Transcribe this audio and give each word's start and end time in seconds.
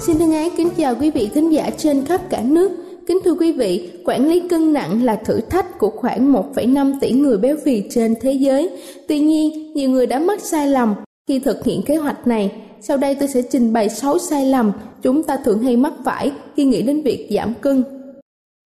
Xin 0.00 0.18
thân 0.18 0.32
ái 0.32 0.50
kính 0.56 0.68
chào 0.76 0.94
quý 1.00 1.10
vị 1.10 1.30
khán 1.34 1.50
giả 1.50 1.70
trên 1.76 2.04
khắp 2.04 2.20
cả 2.30 2.42
nước. 2.44 2.70
Kính 3.06 3.18
thưa 3.24 3.34
quý 3.34 3.52
vị, 3.52 3.90
quản 4.04 4.28
lý 4.28 4.48
cân 4.48 4.72
nặng 4.72 5.04
là 5.04 5.16
thử 5.16 5.40
thách 5.40 5.78
của 5.78 5.90
khoảng 5.90 6.32
1,5 6.32 6.92
tỷ 7.00 7.12
người 7.12 7.38
béo 7.38 7.56
phì 7.64 7.82
trên 7.90 8.14
thế 8.20 8.32
giới. 8.32 8.70
Tuy 9.08 9.20
nhiên, 9.20 9.72
nhiều 9.74 9.90
người 9.90 10.06
đã 10.06 10.18
mắc 10.18 10.40
sai 10.40 10.68
lầm 10.68 10.94
khi 11.28 11.38
thực 11.38 11.64
hiện 11.64 11.82
kế 11.82 11.96
hoạch 11.96 12.26
này. 12.26 12.52
Sau 12.80 12.96
đây 12.96 13.14
tôi 13.14 13.28
sẽ 13.28 13.42
trình 13.42 13.72
bày 13.72 13.88
6 13.88 14.18
sai 14.18 14.46
lầm 14.46 14.72
chúng 15.02 15.22
ta 15.22 15.36
thường 15.44 15.62
hay 15.62 15.76
mắc 15.76 15.92
phải 16.04 16.32
khi 16.56 16.64
nghĩ 16.64 16.82
đến 16.82 17.02
việc 17.02 17.28
giảm 17.30 17.54
cân. 17.54 17.84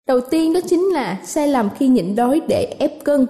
Đầu 0.08 0.22
tiên 0.22 0.54
đó 0.54 0.60
chính 0.68 0.86
là 0.94 1.20
sai 1.24 1.48
lầm 1.48 1.70
khi 1.78 1.88
nhịn 1.88 2.16
đói 2.16 2.42
để 2.48 2.76
ép 2.80 3.04
cân. 3.04 3.26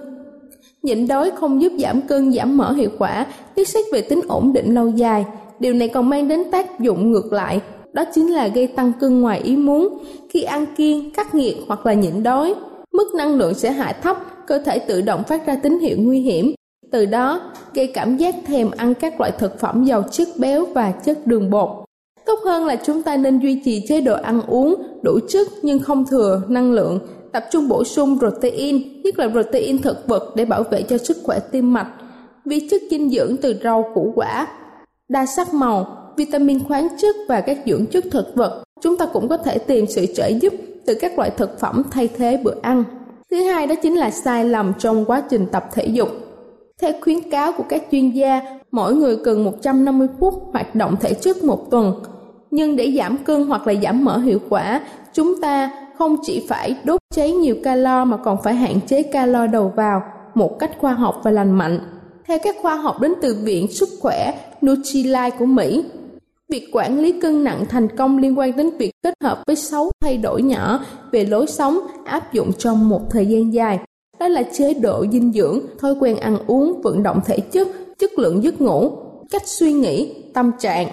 Nhịn 0.82 1.08
đói 1.08 1.30
không 1.30 1.62
giúp 1.62 1.72
giảm 1.78 2.00
cân 2.02 2.32
giảm 2.32 2.56
mỡ 2.56 2.72
hiệu 2.72 2.90
quả, 2.98 3.26
nếu 3.56 3.64
xét 3.64 3.84
về 3.92 4.00
tính 4.00 4.20
ổn 4.28 4.52
định 4.52 4.74
lâu 4.74 4.88
dài. 4.88 5.24
Điều 5.60 5.74
này 5.74 5.88
còn 5.88 6.08
mang 6.08 6.28
đến 6.28 6.42
tác 6.50 6.80
dụng 6.80 7.10
ngược 7.10 7.32
lại, 7.32 7.60
đó 7.98 8.04
chính 8.14 8.34
là 8.34 8.48
gây 8.48 8.66
tăng 8.66 8.92
cân 9.00 9.20
ngoài 9.20 9.40
ý 9.40 9.56
muốn. 9.56 9.98
Khi 10.30 10.42
ăn 10.42 10.66
kiêng, 10.76 11.10
cắt 11.10 11.34
nghiệt 11.34 11.56
hoặc 11.66 11.86
là 11.86 11.92
nhịn 11.92 12.22
đói, 12.22 12.54
mức 12.92 13.14
năng 13.14 13.34
lượng 13.34 13.54
sẽ 13.54 13.70
hạ 13.72 13.92
thấp, 14.02 14.16
cơ 14.46 14.58
thể 14.58 14.78
tự 14.78 15.00
động 15.00 15.22
phát 15.24 15.46
ra 15.46 15.56
tín 15.62 15.78
hiệu 15.80 15.96
nguy 16.00 16.20
hiểm. 16.20 16.54
Từ 16.92 17.06
đó, 17.06 17.40
gây 17.74 17.86
cảm 17.86 18.16
giác 18.16 18.34
thèm 18.46 18.70
ăn 18.70 18.94
các 18.94 19.20
loại 19.20 19.32
thực 19.38 19.60
phẩm 19.60 19.84
giàu 19.84 20.02
chất 20.10 20.28
béo 20.38 20.66
và 20.66 20.90
chất 20.90 21.26
đường 21.26 21.50
bột. 21.50 21.68
Tốt 22.26 22.38
hơn 22.44 22.66
là 22.66 22.76
chúng 22.76 23.02
ta 23.02 23.16
nên 23.16 23.38
duy 23.38 23.62
trì 23.64 23.84
chế 23.88 24.00
độ 24.00 24.14
ăn 24.14 24.40
uống 24.46 24.74
đủ 25.02 25.18
chất 25.28 25.48
nhưng 25.62 25.78
không 25.78 26.06
thừa 26.06 26.42
năng 26.48 26.72
lượng, 26.72 26.98
tập 27.32 27.44
trung 27.50 27.68
bổ 27.68 27.84
sung 27.84 28.18
protein, 28.18 29.02
nhất 29.02 29.18
là 29.18 29.28
protein 29.28 29.82
thực 29.82 30.08
vật 30.08 30.32
để 30.36 30.44
bảo 30.44 30.62
vệ 30.62 30.82
cho 30.82 30.98
sức 30.98 31.16
khỏe 31.24 31.38
tim 31.38 31.72
mạch, 31.72 31.92
vi 32.44 32.68
chất 32.70 32.82
dinh 32.90 33.10
dưỡng 33.10 33.36
từ 33.36 33.54
rau 33.64 33.84
củ 33.94 34.12
quả, 34.16 34.46
đa 35.08 35.26
sắc 35.26 35.54
màu, 35.54 36.07
vitamin 36.18 36.64
khoáng 36.64 36.88
chất 36.98 37.16
và 37.28 37.40
các 37.40 37.58
dưỡng 37.66 37.86
chất 37.86 38.04
thực 38.10 38.34
vật. 38.34 38.62
Chúng 38.80 38.96
ta 38.96 39.06
cũng 39.06 39.28
có 39.28 39.36
thể 39.36 39.58
tìm 39.58 39.86
sự 39.86 40.06
trợ 40.06 40.26
giúp 40.26 40.54
từ 40.86 40.94
các 40.94 41.18
loại 41.18 41.30
thực 41.30 41.60
phẩm 41.60 41.82
thay 41.90 42.08
thế 42.16 42.40
bữa 42.44 42.54
ăn. 42.62 42.84
Thứ 43.30 43.42
hai 43.42 43.66
đó 43.66 43.74
chính 43.82 43.94
là 43.94 44.10
sai 44.10 44.44
lầm 44.44 44.72
trong 44.78 45.04
quá 45.04 45.22
trình 45.30 45.46
tập 45.52 45.68
thể 45.72 45.84
dục. 45.84 46.08
Theo 46.80 46.92
khuyến 47.00 47.30
cáo 47.30 47.52
của 47.52 47.64
các 47.68 47.82
chuyên 47.90 48.10
gia, 48.10 48.40
mỗi 48.70 48.94
người 48.94 49.16
cần 49.24 49.44
150 49.44 50.08
phút 50.20 50.34
hoạt 50.52 50.74
động 50.74 50.96
thể 51.00 51.14
chất 51.14 51.44
một 51.44 51.70
tuần. 51.70 52.02
Nhưng 52.50 52.76
để 52.76 52.94
giảm 52.98 53.16
cân 53.16 53.46
hoặc 53.46 53.66
là 53.66 53.74
giảm 53.82 54.04
mỡ 54.04 54.18
hiệu 54.18 54.38
quả, 54.48 54.80
chúng 55.12 55.40
ta 55.40 55.70
không 55.98 56.16
chỉ 56.22 56.46
phải 56.48 56.76
đốt 56.84 57.00
cháy 57.14 57.32
nhiều 57.32 57.56
calo 57.64 58.04
mà 58.04 58.16
còn 58.16 58.42
phải 58.42 58.54
hạn 58.54 58.80
chế 58.86 59.02
calo 59.02 59.46
đầu 59.46 59.72
vào 59.76 60.02
một 60.34 60.58
cách 60.58 60.70
khoa 60.78 60.92
học 60.92 61.20
và 61.24 61.30
lành 61.30 61.50
mạnh. 61.50 61.80
Theo 62.26 62.38
các 62.42 62.56
khoa 62.62 62.74
học 62.74 63.00
đến 63.00 63.14
từ 63.22 63.36
Viện 63.42 63.72
Sức 63.72 63.88
khỏe 64.00 64.34
Nutrilite 64.66 65.30
của 65.38 65.46
Mỹ, 65.46 65.84
Việc 66.52 66.68
quản 66.72 67.00
lý 67.00 67.20
cân 67.20 67.44
nặng 67.44 67.64
thành 67.68 67.96
công 67.96 68.18
liên 68.18 68.38
quan 68.38 68.56
đến 68.56 68.70
việc 68.78 68.90
kết 69.02 69.14
hợp 69.22 69.42
với 69.46 69.56
6 69.56 69.90
thay 70.00 70.16
đổi 70.16 70.42
nhỏ 70.42 70.84
về 71.12 71.24
lối 71.24 71.46
sống 71.46 71.78
áp 72.04 72.32
dụng 72.32 72.52
trong 72.58 72.88
một 72.88 73.10
thời 73.10 73.26
gian 73.26 73.52
dài. 73.52 73.78
Đó 74.20 74.28
là 74.28 74.42
chế 74.42 74.74
độ 74.74 75.06
dinh 75.12 75.32
dưỡng, 75.32 75.60
thói 75.78 75.94
quen 76.00 76.16
ăn 76.16 76.38
uống, 76.46 76.82
vận 76.82 77.02
động 77.02 77.20
thể 77.26 77.40
chất, 77.40 77.68
chất 77.98 78.18
lượng 78.18 78.42
giấc 78.42 78.60
ngủ, 78.60 78.92
cách 79.30 79.42
suy 79.46 79.72
nghĩ, 79.72 80.14
tâm 80.34 80.50
trạng. 80.58 80.88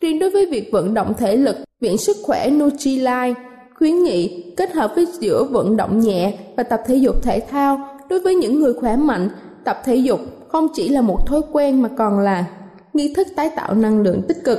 Riêng 0.00 0.18
đối 0.18 0.30
với 0.30 0.46
việc 0.46 0.68
vận 0.72 0.94
động 0.94 1.12
thể 1.18 1.36
lực, 1.36 1.56
Viện 1.80 1.98
Sức 1.98 2.16
khỏe 2.22 2.50
Nutrilite 2.50 3.34
khuyến 3.78 4.02
nghị 4.02 4.52
kết 4.56 4.72
hợp 4.72 4.92
với 4.94 5.06
giữa 5.20 5.44
vận 5.44 5.76
động 5.76 6.00
nhẹ 6.00 6.38
và 6.56 6.62
tập 6.62 6.80
thể 6.86 6.96
dục 6.96 7.22
thể 7.22 7.40
thao 7.40 7.88
đối 8.08 8.20
với 8.20 8.34
những 8.34 8.60
người 8.60 8.74
khỏe 8.74 8.96
mạnh 8.96 9.28
tập 9.64 9.82
thể 9.84 9.96
dục 9.96 10.20
không 10.48 10.68
chỉ 10.74 10.88
là 10.88 11.00
một 11.00 11.26
thói 11.26 11.40
quen 11.52 11.82
mà 11.82 11.88
còn 11.98 12.20
là 12.20 12.44
nghi 12.92 13.14
thức 13.14 13.26
tái 13.36 13.50
tạo 13.56 13.74
năng 13.74 14.02
lượng 14.02 14.22
tích 14.28 14.44
cực 14.44 14.58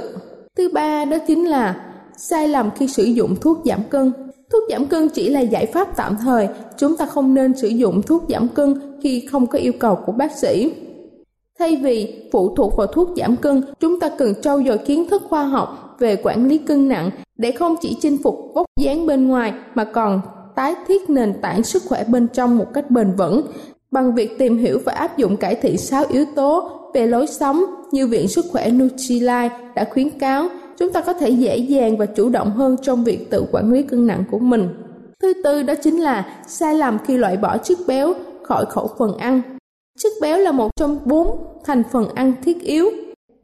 thứ 0.58 0.70
ba 0.74 1.06
đó 1.06 1.18
chính 1.28 1.46
là 1.46 1.76
sai 2.18 2.48
lầm 2.48 2.70
khi 2.76 2.88
sử 2.88 3.04
dụng 3.04 3.36
thuốc 3.42 3.58
giảm 3.66 3.84
cân. 3.84 4.14
Thuốc 4.52 4.64
giảm 4.70 4.86
cân 4.86 5.10
chỉ 5.10 5.30
là 5.30 5.40
giải 5.40 5.66
pháp 5.66 5.96
tạm 5.96 6.18
thời, 6.22 6.48
chúng 6.78 6.98
ta 6.98 7.06
không 7.06 7.34
nên 7.34 7.58
sử 7.58 7.68
dụng 7.68 8.02
thuốc 8.02 8.24
giảm 8.30 8.48
cân 8.48 8.98
khi 9.04 9.28
không 9.32 9.48
có 9.48 9.60
yêu 9.60 9.74
cầu 9.80 9.96
của 10.06 10.12
bác 10.12 10.32
sĩ. 10.32 10.72
Thay 11.60 11.76
vì 11.76 12.30
phụ 12.32 12.56
thuộc 12.56 12.78
vào 12.78 12.88
thuốc 12.88 13.10
giảm 13.18 13.36
cân, 13.36 13.64
chúng 13.80 14.00
ta 14.00 14.10
cần 14.18 14.42
trau 14.42 14.64
dồi 14.64 14.78
kiến 14.78 15.10
thức 15.10 15.24
khoa 15.30 15.44
học 15.44 15.96
về 16.00 16.16
quản 16.16 16.48
lý 16.48 16.58
cân 16.58 16.88
nặng 16.88 17.10
để 17.38 17.52
không 17.52 17.76
chỉ 17.82 17.98
chinh 18.02 18.18
phục 18.24 18.52
vóc 18.56 18.66
dáng 18.80 19.08
bên 19.08 19.28
ngoài 19.28 19.54
mà 19.76 19.84
còn 19.84 20.22
tái 20.56 20.76
thiết 20.88 21.10
nền 21.10 21.34
tảng 21.42 21.64
sức 21.64 21.84
khỏe 21.90 22.04
bên 22.04 22.28
trong 22.28 22.58
một 22.58 22.68
cách 22.74 22.92
bền 22.92 23.12
vững. 23.18 23.42
Bằng 23.92 24.16
việc 24.16 24.38
tìm 24.40 24.58
hiểu 24.58 24.80
và 24.86 24.94
áp 24.94 25.18
dụng 25.18 25.38
cải 25.38 25.56
thiện 25.56 25.78
6 25.78 26.04
yếu 26.10 26.26
tố 26.36 26.77
về 26.98 27.08
lối 27.08 27.28
sống 27.28 27.66
như 27.92 28.08
Viện 28.08 28.28
Sức 28.28 28.46
khỏe 28.52 28.72
Nutrilite 28.72 29.50
đã 29.76 29.86
khuyến 29.94 30.10
cáo, 30.10 30.50
chúng 30.80 30.94
ta 30.94 31.02
có 31.02 31.14
thể 31.14 31.30
dễ 31.30 31.58
dàng 31.58 31.98
và 31.98 32.06
chủ 32.06 32.30
động 32.30 32.52
hơn 32.52 32.76
trong 32.82 33.04
việc 33.04 33.30
tự 33.30 33.46
quản 33.52 33.74
lý 33.74 33.84
cân 33.84 34.08
nặng 34.08 34.24
của 34.32 34.40
mình. 34.40 34.70
Thứ 35.22 35.34
tư 35.44 35.64
đó 35.64 35.74
chính 35.84 36.02
là 36.02 36.44
sai 36.48 36.76
lầm 36.76 36.98
khi 37.06 37.18
loại 37.18 37.38
bỏ 37.38 37.58
chất 37.58 37.78
béo 37.88 38.14
khỏi 38.44 38.66
khẩu 38.66 38.90
phần 38.98 39.18
ăn. 39.18 39.42
Chất 40.00 40.12
béo 40.22 40.38
là 40.38 40.52
một 40.52 40.72
trong 40.76 41.00
bốn 41.06 41.28
thành 41.66 41.84
phần 41.92 42.10
ăn 42.16 42.34
thiết 42.44 42.62
yếu 42.62 42.90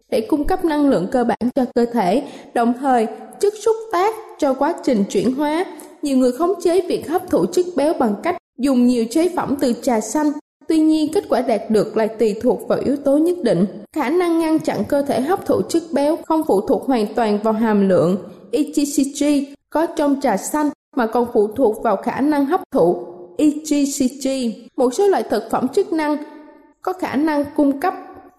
để 0.10 0.22
cung 0.22 0.44
cấp 0.44 0.66
năng 0.66 0.90
lượng 0.90 1.08
cơ 1.12 1.24
bản 1.24 1.50
cho 1.56 1.66
cơ 1.76 1.86
thể, 1.86 2.24
đồng 2.54 2.74
thời 2.80 3.08
chất 3.40 3.54
xúc 3.66 3.76
tác 3.92 4.16
cho 4.40 4.54
quá 4.54 4.74
trình 4.84 5.04
chuyển 5.10 5.36
hóa. 5.36 5.66
Nhiều 6.02 6.18
người 6.18 6.32
khống 6.32 6.54
chế 6.64 6.82
việc 6.82 7.10
hấp 7.10 7.30
thụ 7.30 7.46
chất 7.46 7.66
béo 7.76 7.94
bằng 8.00 8.16
cách 8.24 8.38
dùng 8.58 8.88
nhiều 8.88 9.06
chế 9.12 9.30
phẩm 9.36 9.56
từ 9.60 9.74
trà 9.82 10.00
xanh 10.00 10.32
Tuy 10.68 10.80
nhiên, 10.80 11.14
kết 11.14 11.24
quả 11.30 11.42
đạt 11.42 11.62
được 11.70 11.98
lại 11.98 12.08
tùy 12.08 12.36
thuộc 12.42 12.68
vào 12.68 12.80
yếu 12.86 12.96
tố 12.96 13.18
nhất 13.18 13.38
định. 13.44 13.66
Khả 13.94 14.10
năng 14.10 14.40
ngăn 14.40 14.60
chặn 14.60 14.84
cơ 14.88 15.02
thể 15.02 15.22
hấp 15.22 15.46
thụ 15.46 15.62
chất 15.70 15.84
béo 15.92 16.18
không 16.26 16.44
phụ 16.48 16.62
thuộc 16.62 16.86
hoàn 16.86 17.14
toàn 17.16 17.40
vào 17.44 17.54
hàm 17.54 17.90
lượng 17.90 18.18
EGCG 18.52 19.26
có 19.70 19.86
trong 19.86 20.22
trà 20.22 20.38
xanh 20.38 20.70
mà 20.96 21.08
còn 21.08 21.28
phụ 21.34 21.48
thuộc 21.48 21.84
vào 21.84 21.96
khả 21.98 22.22
năng 22.22 22.46
hấp 22.46 22.62
thụ 22.72 23.06
EGCG. 23.38 24.30
Một 24.78 24.94
số 24.94 25.08
loại 25.08 25.24
thực 25.24 25.44
phẩm 25.52 25.68
chức 25.68 25.94
năng 25.94 26.18
có 26.82 26.94
khả 26.94 27.16
năng 27.16 27.46
cung 27.56 27.80
cấp 27.80 27.94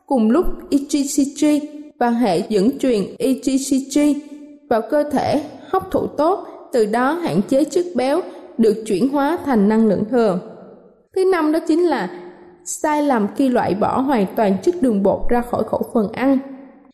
cùng 0.06 0.30
lúc 0.30 0.46
EGCG 0.70 1.66
và 1.98 2.10
hệ 2.10 2.42
dẫn 2.48 2.78
truyền 2.78 3.02
EGCG 3.18 4.00
vào 4.68 4.82
cơ 4.90 5.02
thể 5.02 5.44
hấp 5.68 5.90
thụ 5.90 6.06
tốt, 6.06 6.46
từ 6.72 6.86
đó 6.86 7.12
hạn 7.12 7.40
chế 7.48 7.64
chất 7.64 7.86
béo 7.94 8.20
được 8.58 8.84
chuyển 8.86 9.08
hóa 9.08 9.38
thành 9.44 9.68
năng 9.68 9.86
lượng 9.86 10.04
thừa. 10.10 10.38
Thứ 11.14 11.24
năm 11.24 11.52
đó 11.52 11.58
chính 11.68 11.84
là 11.84 12.10
sai 12.64 13.02
lầm 13.02 13.26
khi 13.36 13.48
loại 13.48 13.74
bỏ 13.74 14.00
hoàn 14.00 14.26
toàn 14.36 14.56
chất 14.62 14.74
đường 14.80 15.02
bột 15.02 15.20
ra 15.28 15.42
khỏi 15.50 15.64
khẩu 15.64 15.82
phần 15.94 16.12
ăn. 16.12 16.38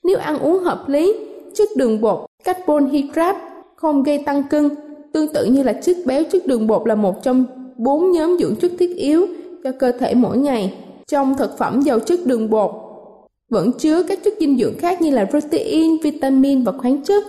Nếu 0.03 0.19
ăn 0.19 0.39
uống 0.39 0.59
hợp 0.59 0.89
lý, 0.89 1.15
chất 1.55 1.69
đường 1.77 2.01
bột, 2.01 2.27
carbon 2.45 2.87
hydrate 2.87 3.39
không 3.77 4.03
gây 4.03 4.23
tăng 4.27 4.43
cân, 4.51 4.71
tương 5.13 5.33
tự 5.33 5.45
như 5.45 5.63
là 5.63 5.73
chất 5.73 5.97
béo 6.07 6.23
chất 6.33 6.47
đường 6.47 6.67
bột 6.67 6.89
là 6.89 6.95
một 6.95 7.23
trong 7.23 7.45
bốn 7.77 8.13
nhóm 8.13 8.37
dưỡng 8.39 8.57
chất 8.57 8.73
thiết 8.79 8.97
yếu 8.97 9.27
cho 9.65 9.73
cơ 9.79 9.93
thể 9.93 10.15
mỗi 10.15 10.39
ngày. 10.39 10.75
Trong 11.07 11.35
thực 11.39 11.59
phẩm 11.59 11.81
giàu 11.81 11.99
chất 11.99 12.21
đường 12.25 12.51
bột 12.51 12.71
vẫn 13.51 13.73
chứa 13.73 14.03
các 14.03 14.19
chất 14.25 14.35
dinh 14.41 14.59
dưỡng 14.59 14.79
khác 14.79 15.03
như 15.03 15.11
là 15.11 15.25
protein, 15.25 15.99
vitamin 16.03 16.65
và 16.65 16.73
khoáng 16.73 17.03
chất. 17.03 17.25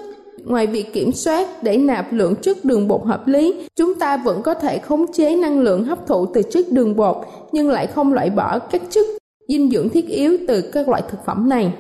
Ngoài 0.46 0.68
việc 0.68 0.94
kiểm 0.94 1.12
soát 1.12 1.64
để 1.64 1.78
nạp 1.78 2.14
lượng 2.14 2.36
chất 2.42 2.66
đường 2.66 2.88
bột 2.88 3.02
hợp 3.06 3.28
lý, 3.28 3.54
chúng 3.76 3.96
ta 3.96 4.18
vẫn 4.18 4.42
có 4.42 4.54
thể 4.54 4.78
khống 4.78 5.14
chế 5.14 5.36
năng 5.36 5.60
lượng 5.60 5.84
hấp 5.84 6.08
thụ 6.08 6.26
từ 6.26 6.42
chất 6.42 6.66
đường 6.72 6.96
bột 6.96 7.18
nhưng 7.52 7.70
lại 7.70 7.88
không 7.88 8.14
loại 8.14 8.30
bỏ 8.30 8.60
các 8.60 8.82
chất 8.90 9.06
dinh 9.48 9.72
dưỡng 9.72 9.90
thiết 9.90 10.08
yếu 10.08 10.38
từ 10.48 10.62
các 10.62 10.90
loại 10.90 11.02
thực 11.10 11.26
phẩm 11.26 11.50
này. 11.50 11.74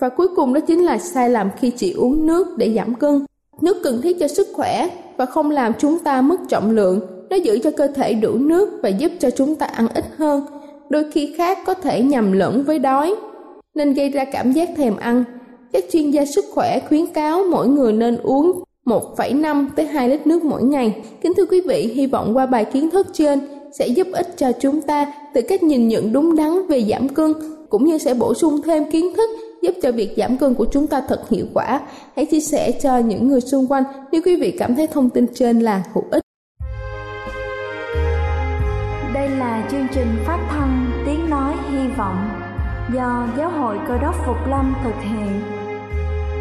Và 0.00 0.08
cuối 0.08 0.28
cùng 0.36 0.54
đó 0.54 0.60
chính 0.60 0.84
là 0.84 0.98
sai 0.98 1.30
lầm 1.30 1.50
khi 1.60 1.70
chỉ 1.70 1.92
uống 1.92 2.26
nước 2.26 2.46
để 2.58 2.72
giảm 2.76 2.94
cân. 2.94 3.24
Nước 3.62 3.76
cần 3.84 4.00
thiết 4.02 4.16
cho 4.20 4.28
sức 4.28 4.48
khỏe 4.52 4.88
và 5.16 5.26
không 5.26 5.50
làm 5.50 5.72
chúng 5.78 5.98
ta 5.98 6.20
mất 6.20 6.40
trọng 6.48 6.70
lượng. 6.70 7.00
Nó 7.30 7.36
giữ 7.36 7.58
cho 7.64 7.70
cơ 7.70 7.86
thể 7.86 8.14
đủ 8.14 8.34
nước 8.34 8.78
và 8.82 8.88
giúp 8.88 9.12
cho 9.18 9.30
chúng 9.30 9.54
ta 9.54 9.66
ăn 9.66 9.88
ít 9.94 10.04
hơn. 10.16 10.46
Đôi 10.88 11.10
khi 11.12 11.34
khác 11.36 11.58
có 11.66 11.74
thể 11.74 12.02
nhầm 12.02 12.32
lẫn 12.32 12.62
với 12.62 12.78
đói, 12.78 13.14
nên 13.74 13.94
gây 13.94 14.08
ra 14.08 14.24
cảm 14.24 14.52
giác 14.52 14.68
thèm 14.76 14.96
ăn. 14.96 15.24
Các 15.74 15.84
chuyên 15.92 16.10
gia 16.10 16.24
sức 16.24 16.44
khỏe 16.52 16.80
khuyến 16.88 17.06
cáo 17.06 17.44
mỗi 17.50 17.68
người 17.68 17.92
nên 17.92 18.16
uống 18.22 18.62
1,5 18.86 19.68
tới 19.76 19.86
2 19.86 20.08
lít 20.08 20.26
nước 20.26 20.44
mỗi 20.44 20.62
ngày. 20.62 21.02
Kính 21.20 21.32
thưa 21.36 21.46
quý 21.46 21.60
vị, 21.60 21.92
hy 21.94 22.06
vọng 22.06 22.36
qua 22.36 22.46
bài 22.46 22.64
kiến 22.64 22.90
thức 22.90 23.06
trên 23.12 23.40
sẽ 23.78 23.86
giúp 23.86 24.06
ích 24.12 24.28
cho 24.36 24.52
chúng 24.60 24.80
ta 24.80 25.12
từ 25.34 25.40
cách 25.48 25.62
nhìn 25.62 25.88
nhận 25.88 26.12
đúng 26.12 26.36
đắn 26.36 26.66
về 26.68 26.84
giảm 26.84 27.08
cân 27.08 27.32
cũng 27.68 27.84
như 27.84 27.98
sẽ 27.98 28.14
bổ 28.14 28.34
sung 28.34 28.62
thêm 28.62 28.90
kiến 28.90 29.14
thức 29.16 29.30
giúp 29.62 29.74
cho 29.82 29.92
việc 29.92 30.14
giảm 30.16 30.36
cân 30.36 30.54
của 30.54 30.66
chúng 30.72 30.86
ta 30.86 31.02
thật 31.08 31.28
hiệu 31.30 31.46
quả. 31.54 31.80
Hãy 32.16 32.26
chia 32.26 32.40
sẻ 32.40 32.72
cho 32.72 32.98
những 32.98 33.28
người 33.28 33.40
xung 33.40 33.66
quanh 33.66 33.84
nếu 34.12 34.22
quý 34.24 34.36
vị 34.36 34.56
cảm 34.58 34.74
thấy 34.74 34.86
thông 34.86 35.10
tin 35.10 35.26
trên 35.34 35.60
là 35.60 35.82
hữu 35.94 36.04
ích. 36.10 36.22
Đây 39.14 39.28
là 39.28 39.68
chương 39.70 39.86
trình 39.94 40.08
phát 40.26 40.46
thanh 40.50 40.90
tiếng 41.06 41.30
nói 41.30 41.54
hy 41.70 41.88
vọng 41.98 42.44
do 42.94 43.28
Giáo 43.38 43.50
hội 43.50 43.78
Cơ 43.88 43.98
đốc 43.98 44.14
Phục 44.26 44.36
Lâm 44.48 44.74
thực 44.84 44.94
hiện. 45.02 45.63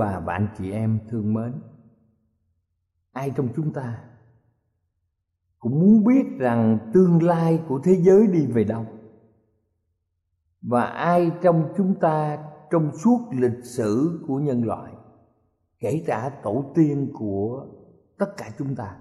Bà 0.00 0.20
và 0.20 0.32
anh 0.32 0.48
chị 0.58 0.70
em 0.70 0.98
thương 1.08 1.34
mến. 1.34 1.52
Ai 3.12 3.30
trong 3.36 3.48
chúng 3.56 3.72
ta 3.72 4.04
cũng 5.58 5.80
muốn 5.80 6.04
biết 6.04 6.24
rằng 6.38 6.90
tương 6.94 7.22
lai 7.22 7.62
của 7.68 7.80
thế 7.84 8.00
giới 8.02 8.26
đi 8.26 8.46
về 8.46 8.64
đâu? 8.64 8.86
Và 10.62 10.84
ai 10.84 11.30
trong 11.42 11.72
chúng 11.76 11.94
ta 12.00 12.38
trong 12.70 12.96
suốt 12.96 13.18
lịch 13.32 13.64
sử 13.64 14.20
của 14.26 14.38
nhân 14.38 14.64
loại, 14.64 14.92
kể 15.80 16.04
cả 16.06 16.40
tổ 16.42 16.64
tiên 16.74 17.10
của 17.14 17.66
tất 18.18 18.36
cả 18.36 18.50
chúng 18.58 18.74
ta, 18.76 18.96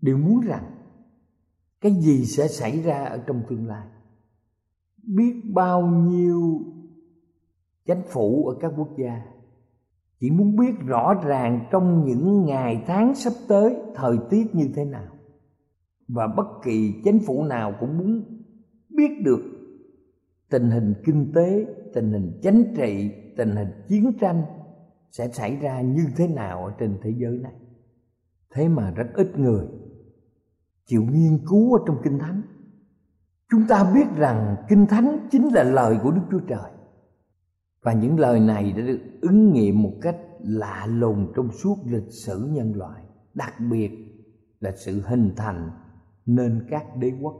đều 0.00 0.18
muốn 0.18 0.40
rằng 0.40 0.64
cái 1.80 1.92
gì 2.00 2.24
sẽ 2.24 2.48
xảy 2.48 2.82
ra 2.82 3.04
ở 3.04 3.18
trong 3.26 3.42
tương 3.48 3.66
lai? 3.66 3.86
Biết 5.02 5.42
bao 5.54 5.86
nhiêu 5.86 6.60
chánh 7.86 8.02
phủ 8.08 8.46
ở 8.46 8.56
các 8.60 8.72
quốc 8.76 8.88
gia 8.98 9.37
chỉ 10.20 10.30
muốn 10.30 10.56
biết 10.56 10.72
rõ 10.86 11.14
ràng 11.14 11.66
trong 11.70 12.04
những 12.04 12.44
ngày 12.44 12.84
tháng 12.86 13.14
sắp 13.14 13.32
tới 13.48 13.76
thời 13.94 14.18
tiết 14.30 14.54
như 14.54 14.68
thế 14.74 14.84
nào. 14.84 15.12
Và 16.08 16.26
bất 16.36 16.46
kỳ 16.64 16.94
chính 17.04 17.18
phủ 17.26 17.44
nào 17.44 17.74
cũng 17.80 17.98
muốn 17.98 18.24
biết 18.96 19.10
được 19.24 19.40
tình 20.50 20.70
hình 20.70 20.94
kinh 21.04 21.32
tế, 21.34 21.66
tình 21.94 22.12
hình 22.12 22.40
chính 22.42 22.74
trị, 22.76 23.10
tình 23.36 23.50
hình 23.50 23.68
chiến 23.88 24.12
tranh 24.20 24.42
sẽ 25.10 25.28
xảy 25.28 25.56
ra 25.56 25.80
như 25.80 26.04
thế 26.16 26.28
nào 26.28 26.64
ở 26.64 26.72
trên 26.78 26.98
thế 27.02 27.10
giới 27.18 27.38
này. 27.38 27.54
Thế 28.54 28.68
mà 28.68 28.90
rất 28.90 29.06
ít 29.14 29.38
người 29.38 29.66
chịu 30.86 31.02
nghiên 31.02 31.38
cứu 31.48 31.74
ở 31.74 31.84
trong 31.86 31.96
kinh 32.04 32.18
thánh. 32.18 32.42
Chúng 33.50 33.66
ta 33.68 33.90
biết 33.94 34.06
rằng 34.16 34.56
kinh 34.68 34.86
thánh 34.86 35.28
chính 35.30 35.54
là 35.54 35.62
lời 35.62 35.98
của 36.02 36.10
đức 36.10 36.22
chúa 36.30 36.40
trời 36.48 36.70
và 37.82 37.92
những 37.92 38.18
lời 38.18 38.40
này 38.40 38.72
đã 38.72 38.82
được 38.82 39.00
ứng 39.22 39.52
nghiệm 39.52 39.82
một 39.82 39.92
cách 40.02 40.16
lạ 40.40 40.86
lùng 40.86 41.32
trong 41.36 41.52
suốt 41.52 41.76
lịch 41.84 42.12
sử 42.12 42.48
nhân 42.52 42.72
loại, 42.76 43.02
đặc 43.34 43.54
biệt 43.70 43.90
là 44.60 44.72
sự 44.76 45.02
hình 45.02 45.32
thành 45.36 45.70
nên 46.26 46.66
các 46.70 46.96
đế 46.96 47.12
quốc. 47.22 47.34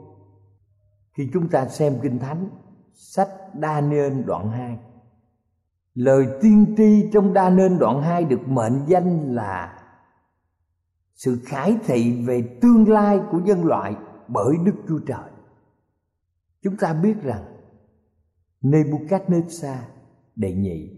Khi 1.17 1.31
chúng 1.33 1.49
ta 1.49 1.69
xem 1.69 1.95
kinh 2.03 2.19
thánh, 2.19 2.49
sách 2.95 3.29
đa 3.55 3.81
nên 3.81 4.27
đoạn 4.27 4.51
2 4.51 4.79
lời 5.99 6.27
tiên 6.41 6.75
tri 6.77 7.11
trong 7.13 7.33
đa 7.33 7.51
nên 7.51 7.79
đoạn 7.79 8.03
2 8.03 8.25
được 8.25 8.49
mệnh 8.49 8.81
danh 8.87 9.35
là 9.35 9.83
sự 11.15 11.39
khải 11.47 11.77
thị 11.87 12.25
về 12.27 12.59
tương 12.61 12.89
lai 12.89 13.21
của 13.31 13.39
nhân 13.39 13.65
loại 13.65 13.97
bởi 14.29 14.57
đức 14.65 14.75
chúa 14.89 14.99
trời. 15.07 15.31
Chúng 16.63 16.77
ta 16.77 16.93
biết 16.95 17.23
rằng 17.23 17.45
nebuchadnezzar 18.63 19.79
đệ 20.39 20.53
nhị 20.53 20.91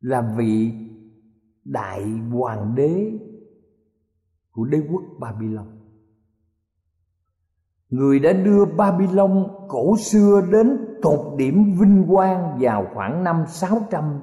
là 0.00 0.34
vị 0.36 0.72
đại 1.64 2.02
hoàng 2.32 2.74
đế 2.74 3.12
của 4.50 4.64
đế 4.64 4.82
quốc 4.90 5.02
babylon 5.18 5.66
người 7.88 8.18
đã 8.18 8.32
đưa 8.32 8.64
babylon 8.64 9.46
cổ 9.68 9.96
xưa 9.96 10.48
đến 10.52 10.78
tột 11.02 11.38
điểm 11.38 11.74
vinh 11.80 12.06
quang 12.08 12.58
vào 12.60 12.86
khoảng 12.94 13.24
năm 13.24 13.44
600 13.48 14.20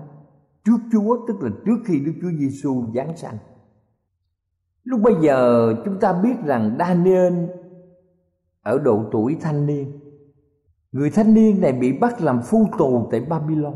trước 0.66 0.78
Chúa, 0.92 1.28
tức 1.28 1.42
là 1.42 1.50
trước 1.66 1.78
khi 1.86 2.00
Đức 2.00 2.14
Chúa 2.22 2.32
Giêsu 2.40 2.84
giáng 2.96 3.18
sanh. 3.18 3.38
Lúc 4.84 5.02
bây 5.04 5.14
giờ 5.22 5.74
chúng 5.86 6.00
ta 6.00 6.14
biết 6.24 6.36
rằng 6.46 6.76
Daniel 6.80 7.34
ở 8.62 8.80
độ 8.80 9.04
tuổi 9.12 9.38
thanh 9.42 9.66
niên 9.66 10.00
Người 10.98 11.10
thanh 11.10 11.34
niên 11.34 11.62
này 11.62 11.74
bị 11.74 11.98
bắt 12.00 12.22
làm 12.22 12.42
phu 12.42 12.68
tù 12.78 13.08
tại 13.12 13.22
Babylon. 13.22 13.76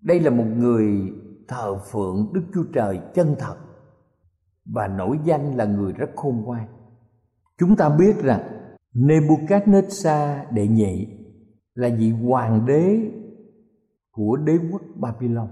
Đây 0.00 0.20
là 0.20 0.30
một 0.30 0.44
người 0.56 1.12
thờ 1.48 1.78
phượng 1.90 2.30
Đức 2.32 2.42
Chúa 2.54 2.64
Trời 2.72 3.00
chân 3.14 3.34
thật 3.38 3.56
và 4.64 4.88
nổi 4.88 5.18
danh 5.24 5.56
là 5.56 5.64
người 5.64 5.92
rất 5.92 6.10
khôn 6.16 6.42
ngoan. 6.44 6.66
Chúng 7.58 7.76
ta 7.76 7.88
biết 7.88 8.22
rằng 8.22 8.40
Nebuchadnezzar 8.94 10.52
đệ 10.52 10.66
nhị 10.66 11.06
là 11.74 11.88
vị 11.98 12.10
hoàng 12.10 12.66
đế 12.66 13.00
của 14.12 14.36
đế 14.36 14.58
quốc 14.72 14.82
Babylon. 14.94 15.48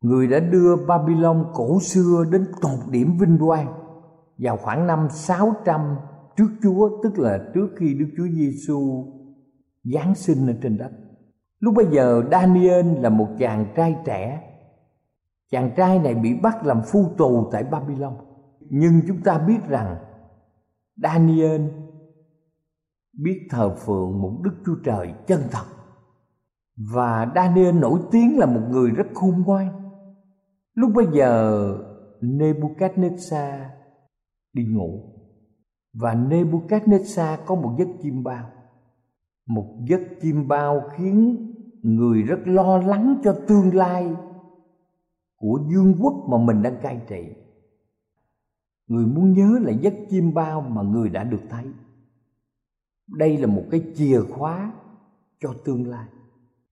Người 0.00 0.26
đã 0.26 0.40
đưa 0.40 0.76
Babylon 0.76 1.44
cổ 1.54 1.80
xưa 1.80 2.24
đến 2.32 2.46
tột 2.60 2.78
điểm 2.90 3.18
vinh 3.18 3.38
quang 3.38 3.72
vào 4.38 4.56
khoảng 4.56 4.86
năm 4.86 5.08
600 5.10 5.96
trước 6.36 6.48
Chúa, 6.62 7.02
tức 7.02 7.18
là 7.18 7.50
trước 7.54 7.68
khi 7.76 7.94
Đức 7.94 8.08
Chúa 8.16 8.28
Giêsu 8.34 9.06
Giáng 9.92 10.14
sinh 10.14 10.46
lên 10.46 10.58
trên 10.62 10.78
đất. 10.78 10.90
Lúc 11.60 11.74
bây 11.74 11.86
giờ 11.86 12.22
Daniel 12.30 12.86
là 13.00 13.08
một 13.08 13.28
chàng 13.38 13.66
trai 13.76 13.96
trẻ. 14.04 14.42
Chàng 15.50 15.70
trai 15.76 15.98
này 15.98 16.14
bị 16.14 16.34
bắt 16.42 16.66
làm 16.66 16.80
phu 16.86 17.14
tù 17.18 17.48
tại 17.52 17.64
Babylon. 17.64 18.16
Nhưng 18.60 19.00
chúng 19.08 19.22
ta 19.22 19.38
biết 19.38 19.58
rằng 19.68 19.96
Daniel 20.96 21.62
biết 23.12 23.46
thờ 23.50 23.76
phượng 23.76 24.22
một 24.22 24.40
Đức 24.42 24.54
Chúa 24.66 24.76
Trời 24.84 25.14
chân 25.26 25.40
thật. 25.50 25.64
Và 26.76 27.32
Daniel 27.34 27.74
nổi 27.74 28.00
tiếng 28.10 28.38
là 28.38 28.46
một 28.46 28.60
người 28.70 28.90
rất 28.90 29.06
khôn 29.14 29.42
ngoan. 29.46 29.90
Lúc 30.74 30.90
bây 30.94 31.06
giờ 31.12 31.76
Nebuchadnezzar 32.20 33.64
đi 34.52 34.64
ngủ 34.64 35.00
và 35.94 36.14
Nebuchadnezzar 36.14 37.36
có 37.46 37.54
một 37.54 37.76
giấc 37.78 37.88
chim 38.02 38.22
bao 38.22 38.50
một 39.50 39.76
giấc 39.84 40.00
chim 40.20 40.48
bao 40.48 40.82
khiến 40.92 41.46
người 41.82 42.22
rất 42.22 42.38
lo 42.44 42.78
lắng 42.78 43.20
cho 43.24 43.40
tương 43.48 43.74
lai 43.74 44.14
của 45.36 45.60
vương 45.72 45.94
quốc 46.00 46.14
mà 46.28 46.38
mình 46.38 46.62
đang 46.62 46.76
cai 46.82 47.00
trị. 47.08 47.24
Người 48.86 49.06
muốn 49.06 49.32
nhớ 49.32 49.58
là 49.62 49.72
giấc 49.72 49.94
chim 50.10 50.34
bao 50.34 50.60
mà 50.60 50.82
người 50.82 51.08
đã 51.08 51.24
được 51.24 51.42
thấy. 51.48 51.64
Đây 53.06 53.38
là 53.38 53.46
một 53.46 53.64
cái 53.70 53.92
chìa 53.94 54.20
khóa 54.30 54.72
cho 55.40 55.54
tương 55.64 55.86
lai. 55.86 56.08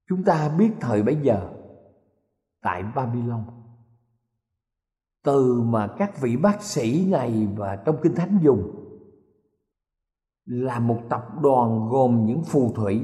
Chúng 0.09 0.25
ta 0.25 0.57
biết 0.59 0.71
thời 0.81 1.03
bấy 1.03 1.17
giờ, 1.23 1.51
tại 2.63 2.83
babylon. 2.95 3.45
Từ 5.25 5.63
mà 5.63 5.95
các 5.99 6.21
vị 6.21 6.37
bác 6.37 6.63
sĩ 6.63 7.11
này 7.11 7.49
và 7.57 7.77
trong 7.77 7.97
kinh 8.03 8.15
thánh 8.15 8.39
dùng 8.43 8.88
là 10.49 10.79
một 10.79 11.01
tập 11.09 11.23
đoàn 11.43 11.89
gồm 11.89 12.27
những 12.27 12.43
phù 12.45 12.73
thủy, 12.73 13.03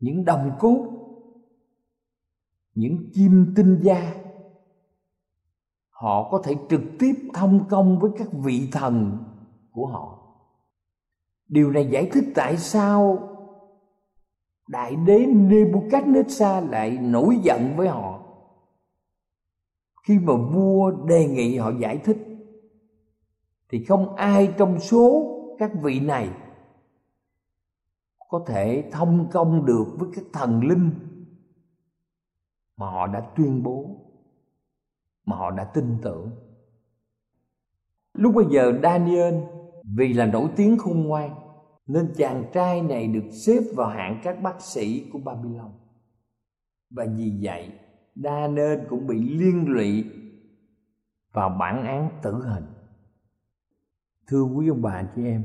những 0.00 0.24
đồng 0.24 0.50
cốt, 0.58 0.86
những 2.74 3.10
chim 3.12 3.52
tinh 3.56 3.80
gia. 3.82 4.14
Họ 5.90 6.30
có 6.30 6.42
thể 6.44 6.54
trực 6.70 6.80
tiếp 6.98 7.12
thông 7.34 7.68
công 7.68 7.98
với 7.98 8.10
các 8.18 8.28
vị 8.32 8.68
thần 8.72 9.18
của 9.72 9.86
họ. 9.86 10.18
Điều 11.48 11.70
này 11.70 11.88
giải 11.90 12.10
thích 12.12 12.24
tại 12.34 12.56
sao 12.56 13.28
đại 14.68 14.96
đế 14.96 15.18
Nebuchadnezzar 15.26 16.70
lại 16.70 16.90
nổi 16.90 17.36
giận 17.42 17.76
với 17.76 17.88
họ. 17.88 18.22
Khi 20.02 20.18
mà 20.18 20.32
vua 20.36 20.90
đề 20.90 21.28
nghị 21.28 21.58
họ 21.58 21.72
giải 21.80 21.98
thích, 21.98 22.18
thì 23.68 23.84
không 23.84 24.14
ai 24.14 24.54
trong 24.58 24.80
số 24.80 25.31
các 25.62 25.70
vị 25.82 26.00
này 26.00 26.30
có 28.28 28.44
thể 28.46 28.90
thông 28.92 29.28
công 29.32 29.66
được 29.66 29.86
với 29.98 30.08
các 30.14 30.24
thần 30.32 30.68
linh 30.68 30.90
mà 32.76 32.86
họ 32.86 33.06
đã 33.06 33.32
tuyên 33.36 33.62
bố, 33.62 33.86
mà 35.26 35.36
họ 35.36 35.50
đã 35.50 35.64
tin 35.64 35.98
tưởng. 36.02 36.30
Lúc 38.14 38.34
bây 38.34 38.44
giờ 38.50 38.80
daniel 38.82 39.34
vì 39.96 40.12
là 40.12 40.26
nổi 40.26 40.48
tiếng 40.56 40.78
khôn 40.78 41.02
ngoan 41.02 41.34
nên 41.86 42.12
chàng 42.16 42.44
trai 42.52 42.82
này 42.82 43.06
được 43.06 43.30
xếp 43.46 43.60
vào 43.76 43.88
hạng 43.88 44.20
các 44.24 44.42
bác 44.42 44.60
sĩ 44.60 45.10
của 45.12 45.18
babylon. 45.18 45.72
Và 46.90 47.06
vì 47.16 47.38
vậy, 47.42 47.72
daniel 48.14 48.80
cũng 48.90 49.06
bị 49.06 49.20
liên 49.20 49.64
lụy 49.68 50.04
vào 51.32 51.48
bản 51.48 51.84
án 51.86 52.10
tử 52.22 52.32
hình 52.32 52.81
thưa 54.26 54.42
quý 54.42 54.68
ông 54.68 54.82
bà 54.82 55.02
chị 55.16 55.24
em, 55.24 55.44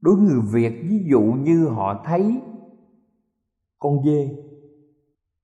đối 0.00 0.16
người 0.16 0.40
việt, 0.52 0.82
ví 0.82 1.04
dụ 1.10 1.20
như 1.20 1.68
họ 1.68 2.02
thấy 2.06 2.40
con 3.78 4.04
dê, 4.04 4.36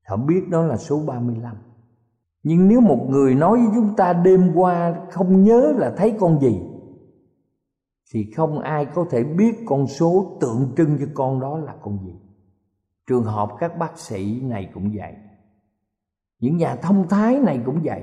họ 0.09 0.17
biết 0.17 0.49
đó 0.49 0.63
là 0.63 0.77
số 0.77 1.03
35 1.07 1.57
nhưng 2.43 2.69
nếu 2.69 2.81
một 2.81 3.07
người 3.09 3.35
nói 3.35 3.59
với 3.59 3.69
chúng 3.75 3.97
ta 3.97 4.13
đêm 4.13 4.53
qua 4.55 5.07
không 5.11 5.43
nhớ 5.43 5.73
là 5.77 5.95
thấy 5.97 6.17
con 6.21 6.41
gì, 6.41 6.61
thì 8.13 8.33
không 8.37 8.59
ai 8.59 8.87
có 8.95 9.07
thể 9.11 9.25
biết 9.25 9.57
con 9.67 9.87
số 9.87 10.39
tượng 10.41 10.73
trưng 10.77 10.97
cho 11.01 11.07
con 11.15 11.41
đó 11.41 11.59
là 11.59 11.77
con 11.83 11.99
gì. 12.05 12.15
Trường 13.07 13.25
hợp 13.25 13.49
các 13.59 13.79
bác 13.79 13.99
sĩ 13.99 14.41
này 14.41 14.71
cũng 14.75 14.93
vậy, 14.95 15.15
những 16.41 16.57
nhà 16.57 16.77
thông 16.77 17.09
thái 17.09 17.39
này 17.39 17.61
cũng 17.67 17.81
vậy. 17.85 18.03